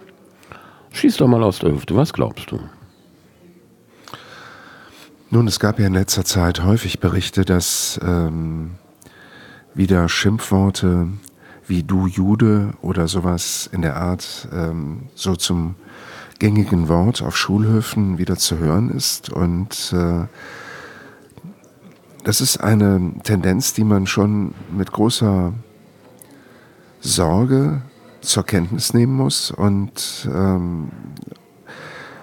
[0.91, 2.59] Schieß doch mal aus der Hüfte, was glaubst du?
[5.29, 8.75] Nun, es gab ja in letzter Zeit häufig Berichte, dass ähm,
[9.73, 11.09] wieder Schimpfworte
[11.67, 15.75] wie du Jude oder sowas in der Art ähm, so zum
[16.39, 19.29] gängigen Wort auf Schulhöfen wieder zu hören ist.
[19.29, 20.27] Und äh,
[22.23, 25.51] das ist eine Tendenz, die man schon mit großer
[27.01, 27.81] Sorge
[28.21, 29.51] zur Kenntnis nehmen muss.
[29.51, 30.89] Und, ähm,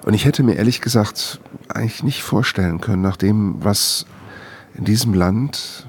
[0.05, 4.05] und ich hätte mir ehrlich gesagt eigentlich nicht vorstellen können, nach dem, was
[4.75, 5.87] in diesem Land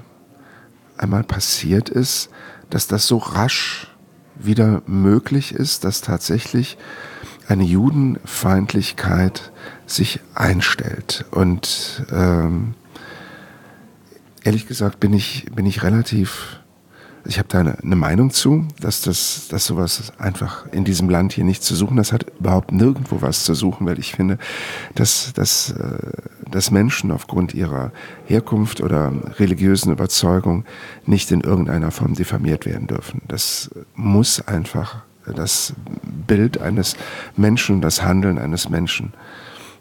[0.96, 2.30] einmal passiert ist,
[2.70, 3.94] dass das so rasch
[4.34, 6.78] wieder möglich ist, dass tatsächlich
[7.48, 9.52] eine Judenfeindlichkeit
[9.86, 11.26] sich einstellt.
[11.30, 12.74] Und ähm,
[14.44, 16.60] ehrlich gesagt bin ich, bin ich relativ
[17.26, 21.32] ich habe da eine, eine, Meinung zu, dass das, dass sowas einfach in diesem Land
[21.32, 21.96] hier nicht zu suchen.
[21.96, 24.38] Das hat überhaupt nirgendwo was zu suchen, weil ich finde,
[24.94, 25.98] dass, dass, äh,
[26.50, 27.92] dass Menschen aufgrund ihrer
[28.26, 30.64] Herkunft oder religiösen Überzeugung
[31.04, 33.22] nicht in irgendeiner Form diffamiert werden dürfen.
[33.28, 35.02] Das muss einfach
[35.34, 35.74] das
[36.26, 36.96] Bild eines
[37.36, 39.12] Menschen, das Handeln eines Menschen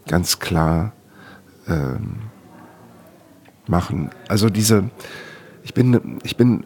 [0.07, 0.93] ganz klar
[1.67, 2.17] ähm,
[3.67, 4.09] machen.
[4.27, 4.89] Also diese,
[5.63, 6.63] ich bin, ich bin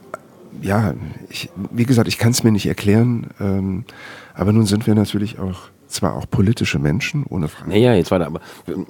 [0.61, 0.93] ja,
[1.29, 3.85] ich, wie gesagt, ich kann es mir nicht erklären, ähm,
[4.33, 7.71] aber nun sind wir natürlich auch zwar auch politische Menschen, ohne Frage.
[7.71, 8.41] Naja, jetzt weiter, aber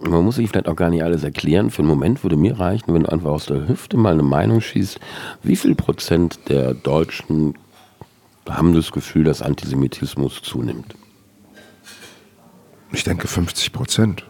[0.01, 1.72] man muss sich vielleicht auch gar nicht alles erklären.
[1.72, 4.61] Für einen Moment würde mir reichen, wenn du einfach aus der Hüfte mal eine Meinung
[4.61, 4.99] schießt,
[5.43, 7.55] wie viel Prozent der Deutschen
[8.47, 10.95] haben das Gefühl, dass Antisemitismus zunimmt?
[12.91, 14.29] Ich denke 50 Prozent.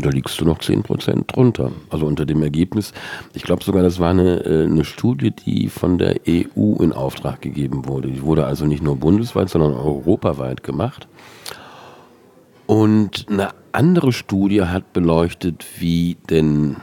[0.00, 1.70] Da liegst du noch 10% drunter.
[1.90, 2.92] Also unter dem Ergebnis.
[3.34, 7.40] Ich glaube sogar, das war eine, äh, eine Studie, die von der EU in Auftrag
[7.40, 8.08] gegeben wurde.
[8.08, 11.08] Die wurde also nicht nur bundesweit, sondern europaweit gemacht.
[12.66, 16.76] Und eine andere Studie hat beleuchtet, wie denn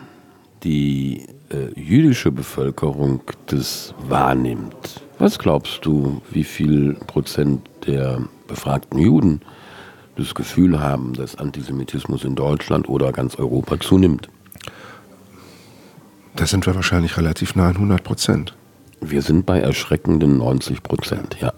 [0.63, 5.01] die äh, jüdische Bevölkerung das wahrnimmt.
[5.19, 9.41] Was glaubst du, wie viel Prozent der befragten Juden
[10.15, 14.29] das Gefühl haben, dass Antisemitismus in Deutschland oder ganz Europa zunimmt.
[16.35, 18.55] Da sind wir wahrscheinlich relativ nah an 100 Prozent.
[19.01, 21.53] Wir sind bei erschreckenden 90 Prozent, ja.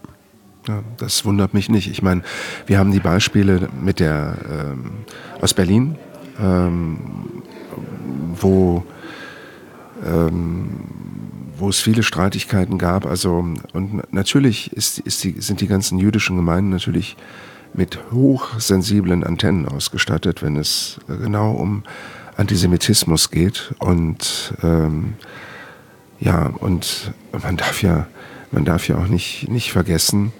[0.67, 0.83] ja.
[0.97, 1.89] Das wundert mich nicht.
[1.89, 2.23] Ich meine,
[2.65, 4.91] wir haben die Beispiele mit der ähm,
[5.41, 5.95] aus Berlin,
[6.39, 6.97] ähm,
[8.39, 8.83] wo
[10.05, 10.69] ähm,
[11.57, 13.05] wo es viele Streitigkeiten gab.
[13.05, 17.15] Also und natürlich ist, ist die, sind die ganzen jüdischen Gemeinden natürlich
[17.77, 21.83] mit hochsensiblen Antennen ausgestattet, wenn es äh, genau um
[22.37, 23.73] Antisemitismus geht.
[23.79, 25.15] Und ähm,
[26.19, 28.07] ja, und man darf ja,
[28.51, 30.31] man darf ja auch nicht, nicht vergessen,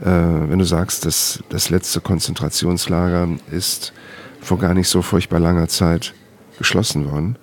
[0.00, 3.92] äh, wenn du sagst, dass das letzte Konzentrationslager ist
[4.40, 6.14] vor gar nicht so furchtbar langer Zeit
[6.58, 7.36] geschlossen worden,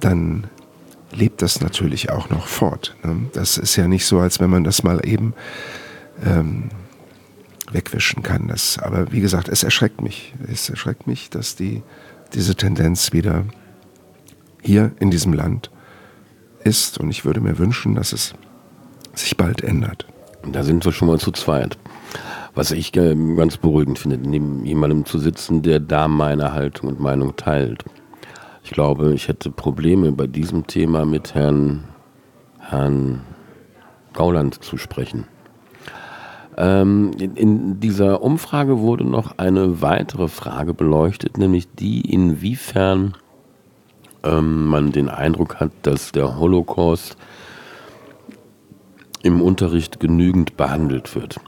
[0.00, 0.44] dann
[1.12, 2.96] lebt das natürlich auch noch fort.
[3.02, 3.28] Ne?
[3.32, 5.34] Das ist ja nicht so, als wenn man das mal eben
[6.24, 6.70] ähm,
[7.72, 8.48] wegwischen kann.
[8.48, 10.34] Das, aber wie gesagt, es erschreckt mich.
[10.50, 11.82] Es erschreckt mich, dass die,
[12.34, 13.44] diese Tendenz wieder
[14.62, 15.70] hier in diesem Land
[16.64, 16.98] ist.
[16.98, 18.34] Und ich würde mir wünschen, dass es
[19.14, 20.06] sich bald ändert.
[20.50, 21.78] Da sind wir schon mal zu zweit.
[22.54, 27.36] Was ich ganz beruhigend finde, neben jemandem zu sitzen, der da meine Haltung und Meinung
[27.36, 27.84] teilt.
[28.64, 31.84] Ich glaube, ich hätte Probleme bei diesem Thema mit Herrn,
[32.58, 33.22] Herrn
[34.12, 35.26] Gauland zu sprechen.
[36.56, 43.14] Ähm, in, in, dieser Umfrage wurde noch eine weitere Frage beleuchtet, nämlich die, inwiefern
[44.24, 47.16] ähm, man den Eindruck hat, dass der Holocaust
[49.22, 51.40] im Unterricht genügend behandelt wird.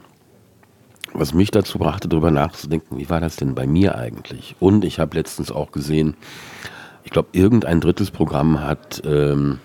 [1.13, 4.55] Was mich dazu brachte, darüber nachzudenken, wie war das denn bei mir eigentlich?
[4.59, 6.15] Und ich habe letztens auch gesehen,
[7.03, 9.59] ich glaube, irgendein drittes Programm hat, ähm,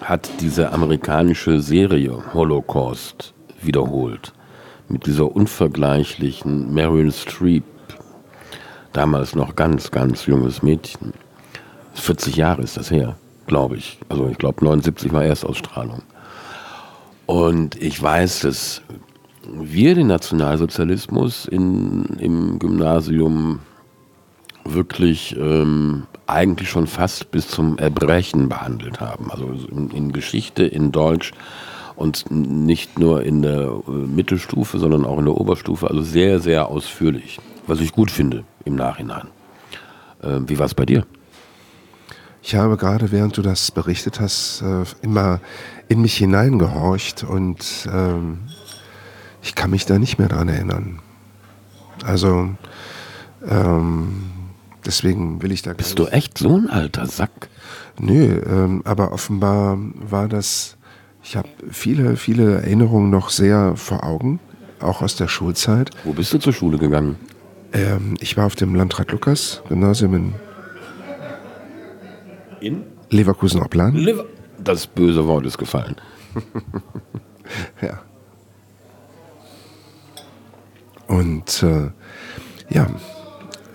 [0.00, 4.32] hat diese amerikanische Serie Holocaust wiederholt.
[4.88, 7.64] Mit dieser unvergleichlichen Meryl Streep,
[8.92, 11.12] damals noch ganz, ganz junges Mädchen.
[11.94, 13.98] 40 Jahre ist das her, glaube ich.
[14.08, 16.02] Also ich glaube 79 war Erstausstrahlung.
[17.26, 18.82] Und ich weiß, dass
[19.52, 23.60] wir den Nationalsozialismus in, im Gymnasium
[24.64, 29.30] wirklich ähm, eigentlich schon fast bis zum Erbrechen behandelt haben.
[29.30, 31.32] Also in, in Geschichte, in Deutsch
[32.00, 35.86] Und nicht nur in der äh, Mittelstufe, sondern auch in der Oberstufe.
[35.86, 37.38] Also sehr, sehr ausführlich.
[37.66, 39.28] Was ich gut finde im Nachhinein.
[40.22, 41.04] Äh, wie war es bei dir?
[42.42, 45.40] Ich habe gerade, während du das berichtet hast, äh, immer
[45.88, 48.38] in mich hineingehorcht und ähm,
[49.42, 51.00] ich kann mich da nicht mehr dran erinnern.
[52.02, 52.48] Also
[53.46, 54.22] ähm,
[54.86, 55.74] deswegen will ich da.
[55.74, 57.50] Bist du echt so ein alter Sack?
[57.98, 60.78] Nö, ähm, aber offenbar war das
[61.22, 64.40] ich habe viele, viele Erinnerungen noch sehr vor Augen,
[64.80, 65.90] auch aus der Schulzeit.
[66.04, 67.16] Wo bist du zur Schule gegangen?
[67.72, 70.34] Ähm, ich war auf dem Landrat Lukas Gymnasium in,
[72.60, 72.82] in?
[73.10, 73.94] Leverkusen-Opplan.
[73.94, 74.24] Lever
[74.62, 75.96] das böse Wort ist gefallen.
[77.82, 78.00] ja.
[81.06, 81.90] Und äh,
[82.68, 82.88] ja,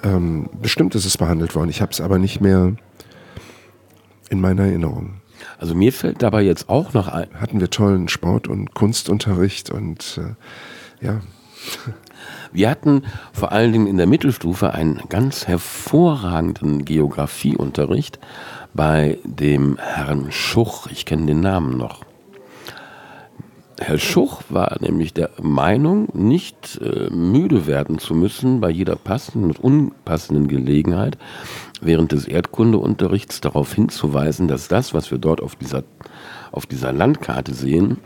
[0.04, 1.70] ähm, bestimmt ist es behandelt worden.
[1.70, 2.76] Ich habe es aber nicht mehr
[4.30, 5.22] in meiner Erinnerung.
[5.58, 7.28] Also mir fällt dabei jetzt auch noch ein.
[7.40, 11.22] Hatten wir tollen Sport- und Kunstunterricht und äh, ja.
[12.52, 18.20] Wir hatten vor allen Dingen in der Mittelstufe einen ganz hervorragenden Geografieunterricht
[18.74, 20.88] bei dem Herrn Schuch.
[20.88, 22.02] Ich kenne den Namen noch.
[23.78, 29.50] Herr Schuch war nämlich der Meinung, nicht äh, müde werden zu müssen, bei jeder passenden
[29.50, 31.18] und unpassenden Gelegenheit
[31.82, 35.84] während des Erdkundeunterrichts darauf hinzuweisen, dass das, was wir dort auf dieser,
[36.52, 37.98] auf dieser Landkarte sehen,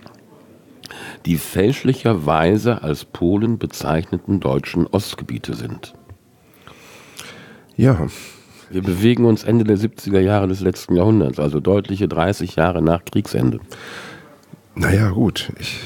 [1.26, 5.94] die fälschlicherweise als Polen bezeichneten deutschen Ostgebiete sind.
[7.76, 8.08] Ja.
[8.72, 13.04] Wir bewegen uns Ende der 70er Jahre des letzten Jahrhunderts, also deutliche 30 Jahre nach
[13.04, 13.60] Kriegsende.
[14.76, 15.52] Naja, gut.
[15.60, 15.80] Ich,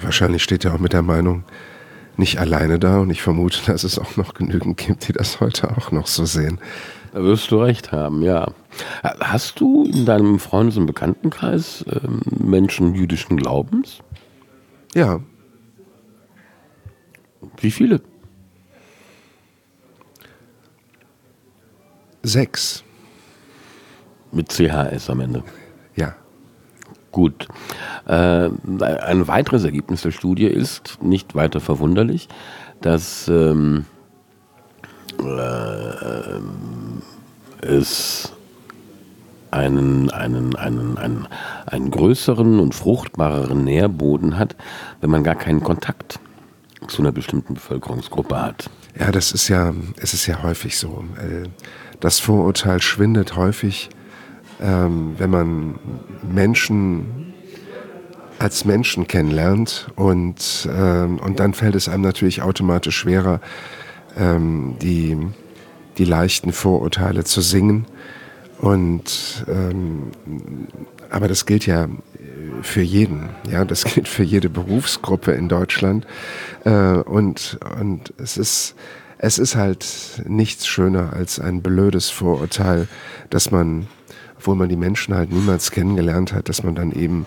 [0.00, 1.44] wahrscheinlich steht er auch mit der Meinung
[2.16, 5.76] nicht alleine da und ich vermute, dass es auch noch genügend gibt, die das heute
[5.76, 6.58] auch noch so sehen.
[7.12, 8.52] Da wirst du recht haben, ja.
[9.02, 13.98] Hast du in deinem Freundes- und Bekanntenkreis ähm, Menschen jüdischen Glaubens?
[14.94, 15.20] Ja.
[17.58, 18.00] Wie viele?
[22.22, 22.82] Sechs.
[24.30, 25.44] Mit CHS am Ende.
[25.96, 26.14] Ja.
[27.10, 27.46] Gut.
[28.06, 32.28] Äh, ein weiteres Ergebnis der Studie ist, nicht weiter verwunderlich,
[32.80, 33.84] dass ähm,
[35.20, 36.40] äh,
[37.66, 38.32] es
[39.50, 41.28] einen, einen, einen, einen,
[41.66, 44.56] einen größeren und fruchtbareren Nährboden hat,
[45.00, 46.18] wenn man gar keinen Kontakt
[46.88, 48.70] zu einer bestimmten Bevölkerungsgruppe hat.
[48.98, 51.04] Ja, das ist ja, es ist ja häufig so.
[51.16, 51.48] Äh,
[52.00, 53.90] das Vorurteil schwindet häufig
[54.62, 55.78] ähm, wenn man
[56.22, 57.34] Menschen
[58.38, 63.40] als Menschen kennenlernt und, ähm, und dann fällt es einem natürlich automatisch schwerer,
[64.16, 65.16] ähm, die,
[65.98, 67.86] die leichten Vorurteile zu singen.
[68.58, 70.12] Und ähm,
[71.10, 71.88] aber das gilt ja
[72.62, 76.06] für jeden, ja, das gilt für jede Berufsgruppe in Deutschland.
[76.64, 78.74] Äh, und, und es ist
[79.18, 79.86] es ist halt
[80.26, 82.88] nichts schöner als ein blödes Vorurteil,
[83.30, 83.86] dass man
[84.42, 87.26] obwohl man die Menschen halt niemals kennengelernt hat, dass man dann eben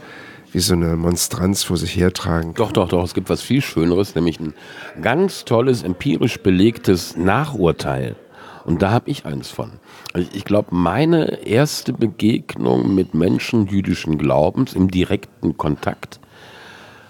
[0.56, 2.66] wie so eine Monstranz vor sich hertragen kann.
[2.66, 4.54] Doch, doch, doch, es gibt was viel Schöneres, nämlich ein
[5.02, 8.16] ganz tolles, empirisch belegtes Nachurteil.
[8.64, 9.74] Und da habe ich eins von.
[10.14, 16.22] Also ich glaube, meine erste Begegnung mit Menschen jüdischen Glaubens im direkten Kontakt,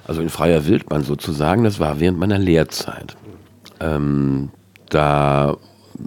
[0.07, 3.15] also in freier Wildbahn sozusagen, das war während meiner Lehrzeit.
[3.79, 4.49] Ähm,
[4.89, 5.55] da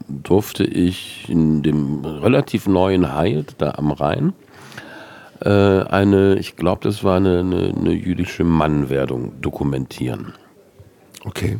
[0.08, 4.32] durfte ich in dem relativ neuen Hyatt da am Rhein
[5.40, 10.34] äh, eine, ich glaube, das war eine, eine, eine jüdische Mannwerdung dokumentieren.
[11.24, 11.58] Okay.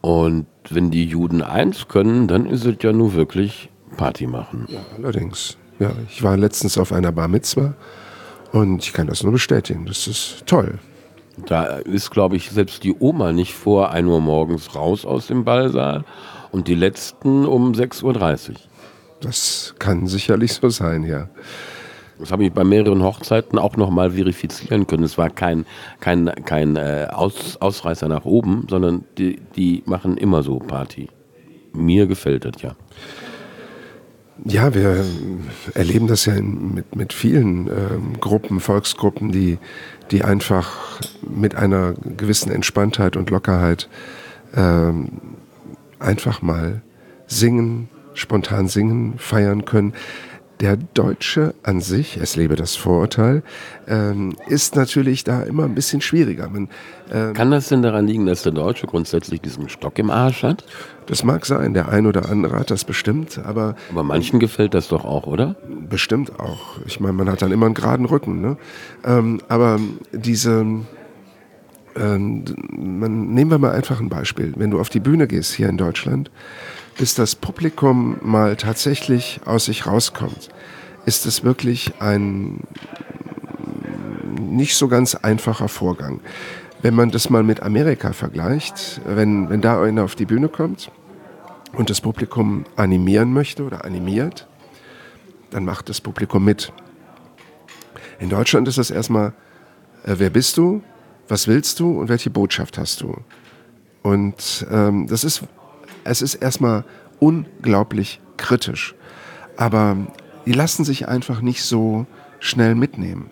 [0.00, 4.66] Und wenn die Juden eins können, dann ist es ja nur wirklich Party machen.
[4.68, 5.56] Ja, allerdings.
[5.78, 7.74] Ja, ich war letztens auf einer Bar Mitzwa
[8.52, 9.86] und ich kann das nur bestätigen.
[9.86, 10.78] Das ist toll.
[11.46, 15.44] Da ist, glaube ich, selbst die Oma nicht vor 1 Uhr morgens raus aus dem
[15.44, 16.04] Ballsaal
[16.50, 18.04] und die letzten um 6.30
[18.50, 18.54] Uhr.
[19.20, 21.28] Das kann sicherlich so sein, ja.
[22.18, 25.04] Das habe ich bei mehreren Hochzeiten auch nochmal verifizieren können.
[25.04, 25.66] Es war kein,
[26.00, 31.08] kein, kein äh, Aus, Ausreißer nach oben, sondern die, die machen immer so Party.
[31.72, 32.74] Mir gefällt das ja.
[34.44, 35.04] Ja, wir
[35.74, 39.58] erleben das ja mit, mit vielen ähm, Gruppen, Volksgruppen, die,
[40.10, 43.88] die einfach mit einer gewissen Entspanntheit und Lockerheit
[44.54, 45.08] ähm,
[45.98, 46.82] einfach mal
[47.26, 49.94] singen, spontan singen, feiern können.
[50.60, 53.42] Der Deutsche an sich, es lebe das Vorurteil,
[53.86, 56.48] ähm, ist natürlich da immer ein bisschen schwieriger.
[56.48, 56.68] Man,
[57.12, 60.64] ähm, Kann das denn daran liegen, dass der Deutsche grundsätzlich diesen Stock im Arsch hat?
[61.06, 63.76] Das mag sein, der ein oder andere hat das bestimmt, aber.
[63.90, 65.56] Aber manchen gefällt das doch auch, oder?
[65.88, 66.78] Bestimmt auch.
[66.86, 68.40] Ich meine, man hat dann immer einen geraden Rücken.
[68.40, 68.56] Ne?
[69.04, 69.78] Ähm, aber
[70.12, 70.64] diese,
[71.96, 74.54] ähm, man, nehmen wir mal einfach ein Beispiel.
[74.56, 76.30] Wenn du auf die Bühne gehst hier in Deutschland,
[76.98, 80.48] bis das Publikum mal tatsächlich aus sich rauskommt,
[81.04, 82.60] ist es wirklich ein
[84.38, 86.20] nicht so ganz einfacher Vorgang.
[86.82, 90.90] Wenn man das mal mit Amerika vergleicht, wenn, wenn da einer auf die Bühne kommt
[91.72, 94.46] und das Publikum animieren möchte oder animiert,
[95.50, 96.72] dann macht das Publikum mit.
[98.18, 99.32] In Deutschland ist es erstmal,
[100.04, 100.82] äh, wer bist du,
[101.28, 103.16] was willst du und welche Botschaft hast du?
[104.02, 105.42] Und ähm, das ist,
[106.06, 106.84] es ist erstmal
[107.18, 108.94] unglaublich kritisch.
[109.56, 109.96] Aber
[110.44, 112.06] die lassen sich einfach nicht so
[112.38, 113.30] schnell mitnehmen.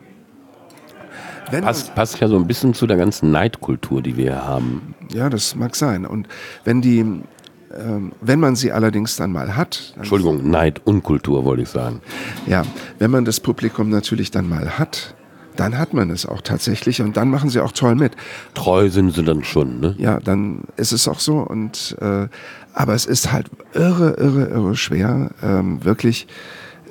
[1.60, 4.94] Passt, passt ja so ein bisschen zu der ganzen Neidkultur, die wir hier haben.
[5.12, 6.06] Ja, das mag sein.
[6.06, 6.26] Und
[6.64, 9.94] wenn die, ähm, wenn man sie allerdings dann mal hat.
[9.96, 12.00] Entschuldigung, Neid und Kultur wollte ich sagen.
[12.46, 12.64] Ja,
[12.98, 15.14] wenn man das Publikum natürlich dann mal hat,
[15.56, 18.12] dann hat man es auch tatsächlich und dann machen sie auch toll mit.
[18.54, 19.94] Treu sind sie dann schon, ne?
[19.98, 22.28] Ja, dann ist es auch so und äh,
[22.72, 26.26] aber es ist halt irre, irre, irre schwer, ähm, wirklich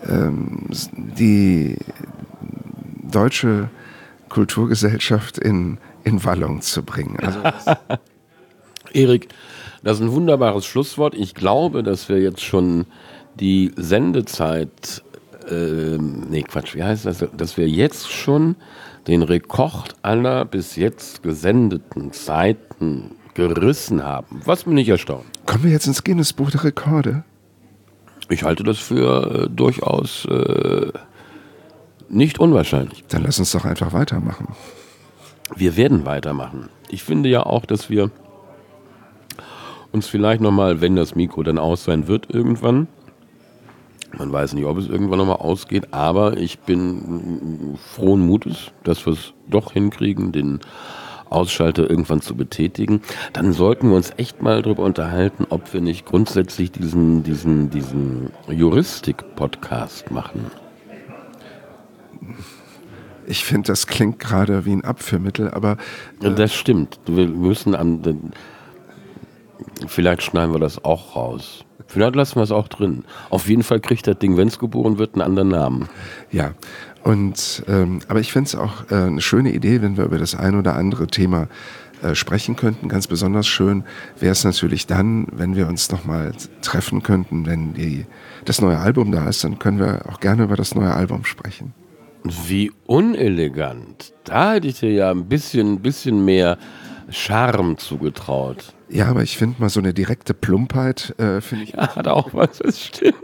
[0.07, 1.77] ähm, die
[3.03, 3.69] deutsche
[4.29, 7.17] Kulturgesellschaft in, in Wallung zu bringen.
[7.19, 7.39] Also
[8.93, 9.29] Erik,
[9.83, 11.13] das ist ein wunderbares Schlusswort.
[11.15, 12.85] Ich glaube, dass wir jetzt schon
[13.39, 15.03] die Sendezeit,
[15.49, 18.55] äh, nee Quatsch, wie heißt das, dass wir jetzt schon
[19.07, 24.41] den Rekord aller bis jetzt gesendeten Zeiten gerissen haben.
[24.45, 25.25] Was mich nicht erstaunt.
[25.45, 27.23] Kommen wir jetzt ins Guinness-Buch der Rekorde?
[28.29, 30.91] Ich halte das für äh, durchaus äh,
[32.09, 33.03] nicht unwahrscheinlich.
[33.09, 34.47] Dann lass uns doch einfach weitermachen.
[35.55, 36.69] Wir werden weitermachen.
[36.89, 38.11] Ich finde ja auch, dass wir
[39.91, 42.87] uns vielleicht nochmal, wenn das Mikro dann aus sein wird irgendwann,
[44.17, 49.13] man weiß nicht, ob es irgendwann nochmal ausgeht, aber ich bin frohen Mutes, dass wir
[49.13, 50.59] es doch hinkriegen, den
[51.29, 53.01] Ausschalter irgendwann zu betätigen.
[53.33, 58.31] Dann sollten wir uns echt mal darüber unterhalten, ob wir nicht grundsätzlich diesen, diesen, diesen
[58.47, 60.51] Juristik-Podcast machen.
[63.25, 65.77] Ich finde, das klingt gerade wie ein Abführmittel, aber.
[66.21, 66.99] Äh das stimmt.
[67.05, 68.31] Wir müssen an.
[69.87, 71.65] Vielleicht schneiden wir das auch raus.
[71.87, 73.03] Vielleicht lassen wir es auch drin.
[73.29, 75.89] Auf jeden Fall kriegt das Ding, wenn es geboren wird, einen anderen Namen.
[76.31, 76.53] Ja,
[77.03, 80.35] und ähm, aber ich finde es auch äh, eine schöne Idee, wenn wir über das
[80.35, 81.47] ein oder andere Thema
[82.01, 82.89] äh, sprechen könnten.
[82.89, 83.83] Ganz besonders schön
[84.19, 88.05] wäre es natürlich dann, wenn wir uns nochmal treffen könnten, wenn die,
[88.45, 91.73] das neue Album da ist, dann können wir auch gerne über das neue Album sprechen.
[92.23, 94.13] Wie unelegant.
[94.23, 96.57] Da hätte ich dir ja ein bisschen, bisschen mehr
[97.09, 98.73] Charme zugetraut.
[98.93, 101.73] Ja, aber ich finde mal so eine direkte Plumpheit, äh, finde ich.
[101.73, 103.15] Ja, hat auch was, das stimmt.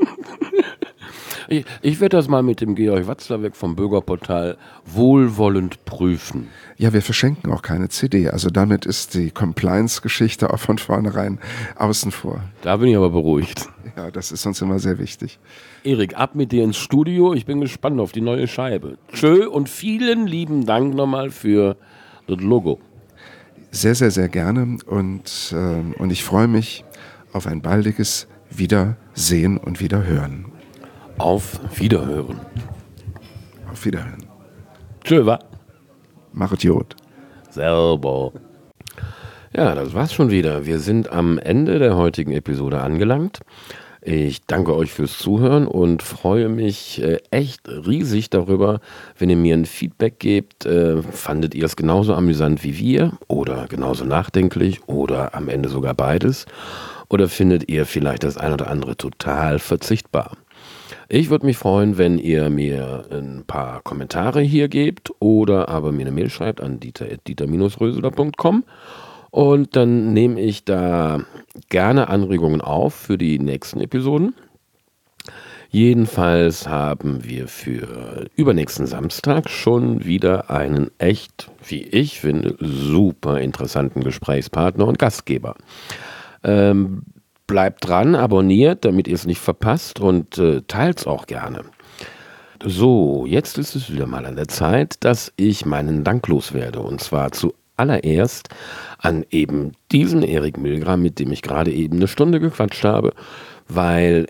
[1.51, 4.55] Ich, ich werde das mal mit dem Georg Watzlawick vom Bürgerportal
[4.85, 6.47] wohlwollend prüfen.
[6.77, 8.29] Ja, wir verschenken auch keine CD.
[8.29, 11.39] Also damit ist die Compliance-Geschichte auch von vornherein
[11.75, 12.43] außen vor.
[12.61, 13.67] Da bin ich aber beruhigt.
[13.97, 15.39] Ja, das ist uns immer sehr wichtig.
[15.83, 17.33] Erik, ab mit dir ins Studio.
[17.33, 18.99] Ich bin gespannt auf die neue Scheibe.
[19.11, 21.77] Tschö und vielen lieben Dank nochmal für
[22.27, 22.79] das Logo.
[23.71, 24.77] Sehr, sehr, sehr gerne.
[24.85, 26.83] Und, äh, und ich freue mich
[27.33, 30.45] auf ein baldiges Wiedersehen und Wiederhören.
[31.17, 32.39] Auf Wiederhören.
[33.71, 34.25] Auf Wiederhören.
[35.03, 35.39] Tschö, wa?
[36.33, 36.95] Machet Jod.
[37.49, 38.31] Selber.
[39.55, 40.65] Ja, das war's schon wieder.
[40.65, 43.39] Wir sind am Ende der heutigen Episode angelangt.
[44.01, 48.79] Ich danke euch fürs Zuhören und freue mich äh, echt riesig darüber,
[49.17, 50.65] wenn ihr mir ein Feedback gebt.
[50.65, 55.95] Äh, fandet ihr es genauso amüsant wie wir oder genauso nachdenklich oder am Ende sogar
[55.95, 56.45] beides?
[57.09, 60.37] Oder findet ihr vielleicht das ein oder andere total verzichtbar?
[61.09, 66.01] Ich würde mich freuen, wenn ihr mir ein paar Kommentare hier gebt oder aber mir
[66.01, 68.63] eine Mail schreibt an dieter.dieter-röseler.com
[69.31, 71.21] und dann nehme ich da
[71.69, 74.33] gerne Anregungen auf für die nächsten Episoden.
[75.71, 84.03] Jedenfalls haben wir für übernächsten Samstag schon wieder einen echt, wie ich finde, super interessanten
[84.03, 85.55] Gesprächspartner und Gastgeber.
[86.43, 87.03] Ähm,
[87.45, 91.61] bleibt dran, abonniert, damit ihr es nicht verpasst und äh, teilt es auch gerne.
[92.63, 96.79] So, jetzt ist es wieder mal an der Zeit, dass ich meinen Dank loswerde.
[96.79, 97.31] Und zwar
[97.79, 98.49] zuallererst
[98.97, 103.13] an eben diesen Erik Milgram, mit dem ich gerade eben eine Stunde gequatscht habe,
[103.67, 104.27] weil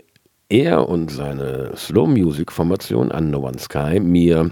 [0.49, 4.51] er und seine Slow Music Formation an No One Sky mir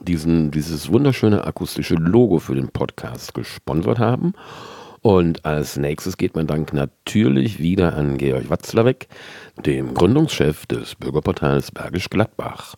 [0.00, 4.32] diesen, dieses wunderschöne akustische Logo für den Podcast gesponsert haben.
[5.02, 9.08] Und als nächstes geht mein Dank natürlich wieder an Georg Watzlawick,
[9.64, 12.74] dem Gründungschef des Bürgerportals Bergisch Gladbach.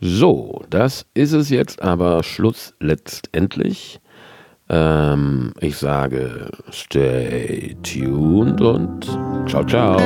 [0.00, 4.00] So, das ist es jetzt aber Schluss letztendlich.
[4.72, 9.04] Ähm, ich sage, stay tuned und
[9.48, 9.98] ciao, ciao.